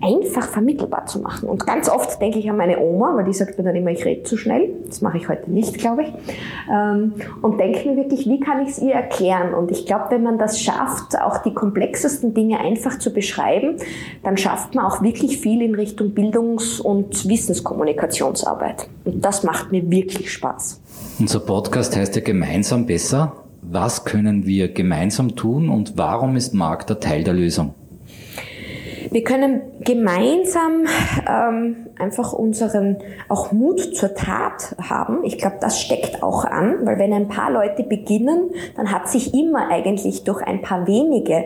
einfach 0.00 0.48
vermittelbar 0.48 1.06
zu 1.06 1.20
machen. 1.20 1.48
Und 1.48 1.66
ganz 1.66 1.88
oft 1.88 2.20
denke 2.20 2.38
ich 2.38 2.48
an 2.50 2.56
meine 2.56 2.78
Oma, 2.80 3.16
weil 3.16 3.24
die 3.24 3.32
sagt 3.32 3.58
mir 3.58 3.64
dann 3.64 3.76
immer, 3.76 3.90
ich 3.90 4.04
rede 4.04 4.22
zu 4.22 4.36
schnell. 4.36 4.70
Das 4.86 5.00
mache 5.00 5.18
ich 5.18 5.28
heute 5.28 5.50
nicht, 5.50 5.78
glaube 5.78 6.02
ich. 6.02 6.08
Ähm, 6.72 7.14
und 7.42 7.58
denke 7.58 7.88
mir 7.88 7.96
wirklich, 7.96 8.26
wie 8.26 8.40
kann 8.40 8.62
ich 8.62 8.70
es 8.70 8.78
ihr 8.78 8.94
erklären? 8.94 9.54
Und 9.54 9.70
ich 9.70 9.86
glaube, 9.86 10.06
wenn 10.10 10.22
man 10.22 10.38
das 10.38 10.60
schafft, 10.60 11.20
auch 11.20 11.38
die 11.42 11.54
komplexesten 11.54 12.34
Dinge 12.34 12.60
einfach 12.60 12.98
zu 12.98 13.12
beschreiben, 13.12 13.76
dann 14.22 14.36
schafft 14.36 14.74
man 14.74 14.84
auch 14.84 15.02
wirklich 15.02 15.38
viel 15.38 15.62
in 15.62 15.74
Richtung 15.74 16.14
Bildungs- 16.14 16.80
und 16.80 17.28
Wissenskommunikationsarbeit. 17.28 18.88
Und 19.04 19.24
das 19.24 19.42
macht 19.42 19.72
mir 19.72 19.90
wirklich 19.90 20.32
Spaß. 20.32 20.80
Unser 21.18 21.40
Podcast 21.40 21.96
heißt 21.96 22.16
ja 22.16 22.22
gemeinsam 22.22 22.86
besser. 22.86 23.32
Was 23.62 24.04
können 24.04 24.46
wir 24.46 24.72
gemeinsam 24.72 25.36
tun 25.36 25.68
und 25.68 25.98
warum 25.98 26.34
ist 26.36 26.54
Markt 26.54 26.88
der 26.88 26.98
Teil 26.98 27.24
der 27.24 27.34
Lösung? 27.34 27.74
Wir 29.10 29.24
können 29.24 29.62
gemeinsam 29.80 30.86
ähm, 31.28 31.88
einfach 31.98 32.32
unseren 32.32 32.98
auch 33.28 33.50
Mut 33.50 33.96
zur 33.96 34.14
Tat 34.14 34.76
haben. 34.80 35.24
Ich 35.24 35.36
glaube, 35.36 35.56
das 35.60 35.80
steckt 35.80 36.22
auch 36.22 36.44
an, 36.44 36.86
weil 36.86 36.98
wenn 36.98 37.12
ein 37.12 37.28
paar 37.28 37.50
Leute 37.50 37.82
beginnen, 37.82 38.50
dann 38.76 38.92
hat 38.92 39.08
sich 39.08 39.34
immer 39.34 39.68
eigentlich 39.68 40.22
durch 40.22 40.42
ein 40.42 40.62
paar 40.62 40.86
wenige 40.86 41.44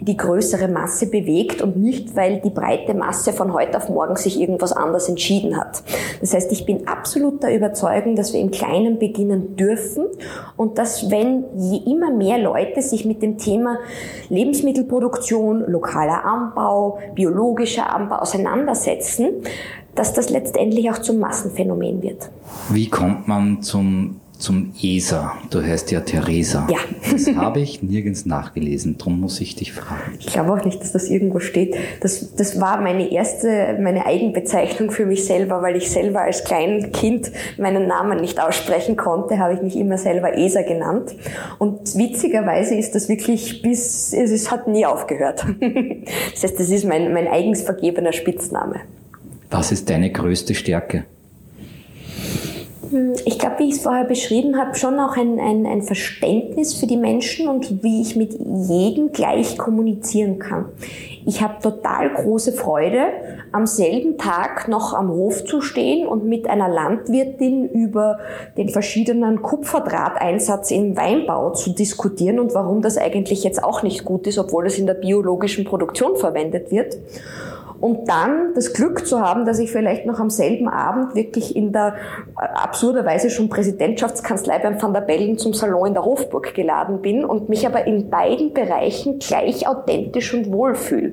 die 0.00 0.16
größere 0.16 0.68
Masse 0.68 1.06
bewegt 1.06 1.62
und 1.62 1.76
nicht, 1.76 2.14
weil 2.16 2.40
die 2.40 2.50
breite 2.50 2.94
Masse 2.94 3.32
von 3.32 3.52
heute 3.52 3.76
auf 3.76 3.88
morgen 3.88 4.16
sich 4.16 4.40
irgendwas 4.40 4.72
anders 4.72 5.08
entschieden 5.08 5.56
hat. 5.56 5.82
Das 6.20 6.34
heißt, 6.34 6.52
ich 6.52 6.66
bin 6.66 6.86
absolut 6.86 7.42
der 7.42 7.54
Überzeugung, 7.54 8.16
dass 8.16 8.32
wir 8.32 8.40
im 8.40 8.50
Kleinen 8.50 8.98
beginnen 8.98 9.56
dürfen 9.56 10.06
und 10.56 10.78
dass 10.78 11.10
wenn 11.10 11.44
je 11.56 11.78
immer 11.90 12.10
mehr 12.10 12.38
Leute 12.38 12.82
sich 12.82 13.04
mit 13.04 13.22
dem 13.22 13.38
Thema 13.38 13.78
Lebensmittelproduktion, 14.28 15.64
lokaler 15.70 16.24
Anbau, 16.24 16.98
biologischer 17.14 17.94
Anbau 17.94 18.16
auseinandersetzen, 18.16 19.28
dass 19.94 20.12
das 20.12 20.30
letztendlich 20.30 20.90
auch 20.90 20.98
zum 20.98 21.18
Massenphänomen 21.18 22.02
wird. 22.02 22.30
Wie 22.70 22.88
kommt 22.88 23.26
man 23.26 23.62
zum 23.62 24.17
zum 24.38 24.72
ESA. 24.80 25.36
Du 25.50 25.60
heißt 25.60 25.90
ja 25.90 26.00
Theresa. 26.00 26.66
Ja. 26.70 26.78
Das 27.10 27.26
habe 27.34 27.60
ich 27.60 27.82
nirgends 27.82 28.24
nachgelesen, 28.24 28.96
darum 28.96 29.20
muss 29.20 29.40
ich 29.40 29.56
dich 29.56 29.72
fragen. 29.72 30.14
Ich 30.20 30.26
glaube 30.26 30.52
auch 30.52 30.64
nicht, 30.64 30.80
dass 30.80 30.92
das 30.92 31.08
irgendwo 31.08 31.40
steht. 31.40 31.76
Das, 32.00 32.34
das 32.36 32.60
war 32.60 32.80
meine 32.80 33.10
erste, 33.10 33.76
meine 33.80 34.06
Eigenbezeichnung 34.06 34.92
für 34.92 35.06
mich 35.06 35.24
selber, 35.24 35.60
weil 35.60 35.76
ich 35.76 35.90
selber 35.90 36.22
als 36.22 36.44
Kleinkind 36.44 37.32
meinen 37.58 37.88
Namen 37.88 38.20
nicht 38.20 38.40
aussprechen 38.40 38.96
konnte, 38.96 39.38
habe 39.38 39.54
ich 39.54 39.62
mich 39.62 39.76
immer 39.76 39.98
selber 39.98 40.36
ESA 40.36 40.62
genannt. 40.62 41.16
Und 41.58 41.96
witzigerweise 41.96 42.76
ist 42.76 42.94
das 42.94 43.08
wirklich 43.08 43.60
bis, 43.62 44.12
es 44.12 44.50
hat 44.50 44.68
nie 44.68 44.86
aufgehört. 44.86 45.44
Das 46.32 46.42
heißt, 46.42 46.60
das 46.60 46.70
ist 46.70 46.84
mein, 46.84 47.12
mein 47.12 47.26
eigens 47.26 47.62
vergebener 47.62 48.12
Spitzname. 48.12 48.80
Was 49.50 49.72
ist 49.72 49.90
deine 49.90 50.10
größte 50.10 50.54
Stärke? 50.54 51.04
Ich 53.24 53.38
glaube, 53.38 53.58
wie 53.58 53.68
ich 53.68 53.74
es 53.76 53.82
vorher 53.82 54.04
beschrieben 54.04 54.56
habe, 54.56 54.74
schon 54.74 54.98
auch 54.98 55.16
ein, 55.16 55.38
ein, 55.38 55.66
ein, 55.66 55.82
Verständnis 55.82 56.74
für 56.74 56.86
die 56.86 56.96
Menschen 56.96 57.48
und 57.48 57.82
wie 57.82 58.00
ich 58.00 58.16
mit 58.16 58.32
jedem 58.32 59.12
gleich 59.12 59.58
kommunizieren 59.58 60.38
kann. 60.38 60.66
Ich 61.26 61.42
habe 61.42 61.60
total 61.62 62.10
große 62.10 62.52
Freude, 62.52 63.00
am 63.52 63.66
selben 63.66 64.16
Tag 64.16 64.68
noch 64.68 64.94
am 64.94 65.10
Hof 65.10 65.44
zu 65.44 65.60
stehen 65.60 66.06
und 66.06 66.24
mit 66.24 66.48
einer 66.48 66.68
Landwirtin 66.68 67.68
über 67.68 68.18
den 68.56 68.70
verschiedenen 68.70 69.42
Kupferdrahteinsatz 69.42 70.70
im 70.70 70.96
Weinbau 70.96 71.50
zu 71.50 71.70
diskutieren 71.70 72.38
und 72.38 72.54
warum 72.54 72.80
das 72.80 72.96
eigentlich 72.96 73.44
jetzt 73.44 73.62
auch 73.62 73.82
nicht 73.82 74.04
gut 74.04 74.26
ist, 74.26 74.38
obwohl 74.38 74.66
es 74.66 74.78
in 74.78 74.86
der 74.86 74.94
biologischen 74.94 75.64
Produktion 75.64 76.16
verwendet 76.16 76.70
wird 76.70 76.96
und 77.80 78.08
dann 78.08 78.54
das 78.54 78.72
Glück 78.72 79.06
zu 79.06 79.20
haben, 79.20 79.44
dass 79.44 79.58
ich 79.58 79.70
vielleicht 79.70 80.06
noch 80.06 80.18
am 80.18 80.30
selben 80.30 80.68
Abend 80.68 81.14
wirklich 81.14 81.54
in 81.54 81.72
der 81.72 81.94
äh, 82.40 82.42
absurderweise 82.42 83.30
schon 83.30 83.48
Präsidentschaftskanzlei 83.48 84.58
beim 84.58 84.80
Van 84.80 84.92
der 84.92 85.00
Bellen 85.02 85.38
zum 85.38 85.54
Salon 85.54 85.88
in 85.88 85.94
der 85.94 86.04
Hofburg 86.04 86.54
geladen 86.54 87.00
bin 87.02 87.24
und 87.24 87.48
mich 87.48 87.66
aber 87.66 87.86
in 87.86 88.10
beiden 88.10 88.52
Bereichen 88.52 89.18
gleich 89.18 89.68
authentisch 89.68 90.34
und 90.34 90.52
wohlfühle. 90.52 91.12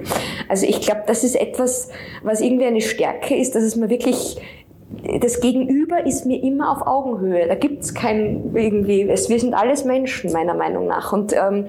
Also 0.49 0.65
ich 0.65 0.81
glaube, 0.81 1.03
das 1.05 1.23
ist 1.23 1.35
etwas, 1.35 1.89
was 2.23 2.41
irgendwie 2.41 2.65
eine 2.65 2.81
Stärke 2.81 3.35
ist, 3.35 3.55
dass 3.55 3.63
es 3.63 3.75
mir 3.75 3.89
wirklich 3.89 4.37
das 5.21 5.39
Gegenüber 5.39 6.05
ist 6.05 6.25
mir 6.25 6.41
immer 6.43 6.71
auf 6.71 6.85
Augenhöhe. 6.85 7.47
Da 7.47 7.55
gibt's 7.55 7.93
kein 7.93 8.51
irgendwie, 8.55 9.07
wir 9.07 9.39
sind 9.39 9.53
alles 9.53 9.85
Menschen 9.85 10.31
meiner 10.31 10.53
Meinung 10.53 10.87
nach. 10.87 11.13
Und 11.13 11.33
ähm, 11.33 11.65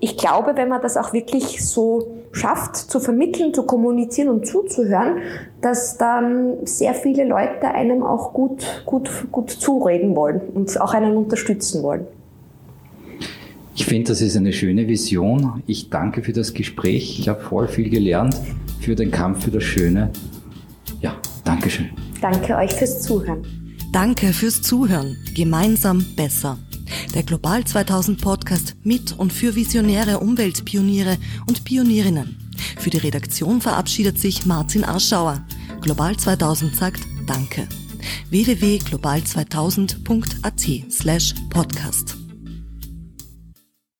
ich 0.00 0.16
glaube, 0.16 0.52
wenn 0.56 0.68
man 0.68 0.82
das 0.82 0.96
auch 0.96 1.12
wirklich 1.12 1.64
so 1.66 2.16
schafft, 2.32 2.76
zu 2.76 3.00
vermitteln, 3.00 3.54
zu 3.54 3.64
kommunizieren 3.64 4.28
und 4.28 4.46
zuzuhören, 4.46 5.18
dass 5.60 5.96
dann 5.96 6.66
sehr 6.66 6.94
viele 6.94 7.24
Leute 7.24 7.68
einem 7.68 8.02
auch 8.02 8.32
gut, 8.32 8.82
gut, 8.84 9.10
gut 9.32 9.50
zureden 9.50 10.14
wollen 10.14 10.40
und 10.54 10.80
auch 10.80 10.94
einen 10.94 11.16
unterstützen 11.16 11.82
wollen. 11.82 12.06
Ich 13.74 13.84
finde, 13.84 14.08
das 14.08 14.22
ist 14.22 14.36
eine 14.36 14.52
schöne 14.52 14.88
Vision. 14.88 15.62
Ich 15.66 15.90
danke 15.90 16.22
für 16.22 16.32
das 16.32 16.54
Gespräch. 16.54 17.18
Ich 17.18 17.28
habe 17.28 17.40
voll 17.40 17.68
viel 17.68 17.90
gelernt 17.90 18.34
für 18.80 18.94
den 18.94 19.10
Kampf 19.10 19.44
für 19.44 19.50
das 19.50 19.64
Schöne. 19.64 20.10
Ja, 21.00 21.16
Dankeschön. 21.44 21.90
Danke 22.20 22.56
euch 22.56 22.72
fürs 22.72 23.02
Zuhören. 23.02 23.44
Danke 23.92 24.32
fürs 24.32 24.62
Zuhören. 24.62 25.16
Gemeinsam 25.34 26.04
besser. 26.16 26.58
Der 27.14 27.22
Global 27.22 27.64
2000 27.64 28.20
Podcast 28.20 28.74
mit 28.82 29.16
und 29.18 29.32
für 29.32 29.54
visionäre 29.54 30.18
Umweltpioniere 30.18 31.16
und 31.46 31.64
Pionierinnen. 31.64 32.36
Für 32.78 32.90
die 32.90 32.98
Redaktion 32.98 33.60
verabschiedet 33.60 34.18
sich 34.18 34.44
Martin 34.46 34.82
Arschauer. 34.84 35.44
Global 35.80 36.16
2000 36.16 36.74
sagt 36.76 37.02
Danke. 37.26 37.68
www.global2000.at 38.30 40.92
slash 40.92 41.34
podcast. 41.50 42.25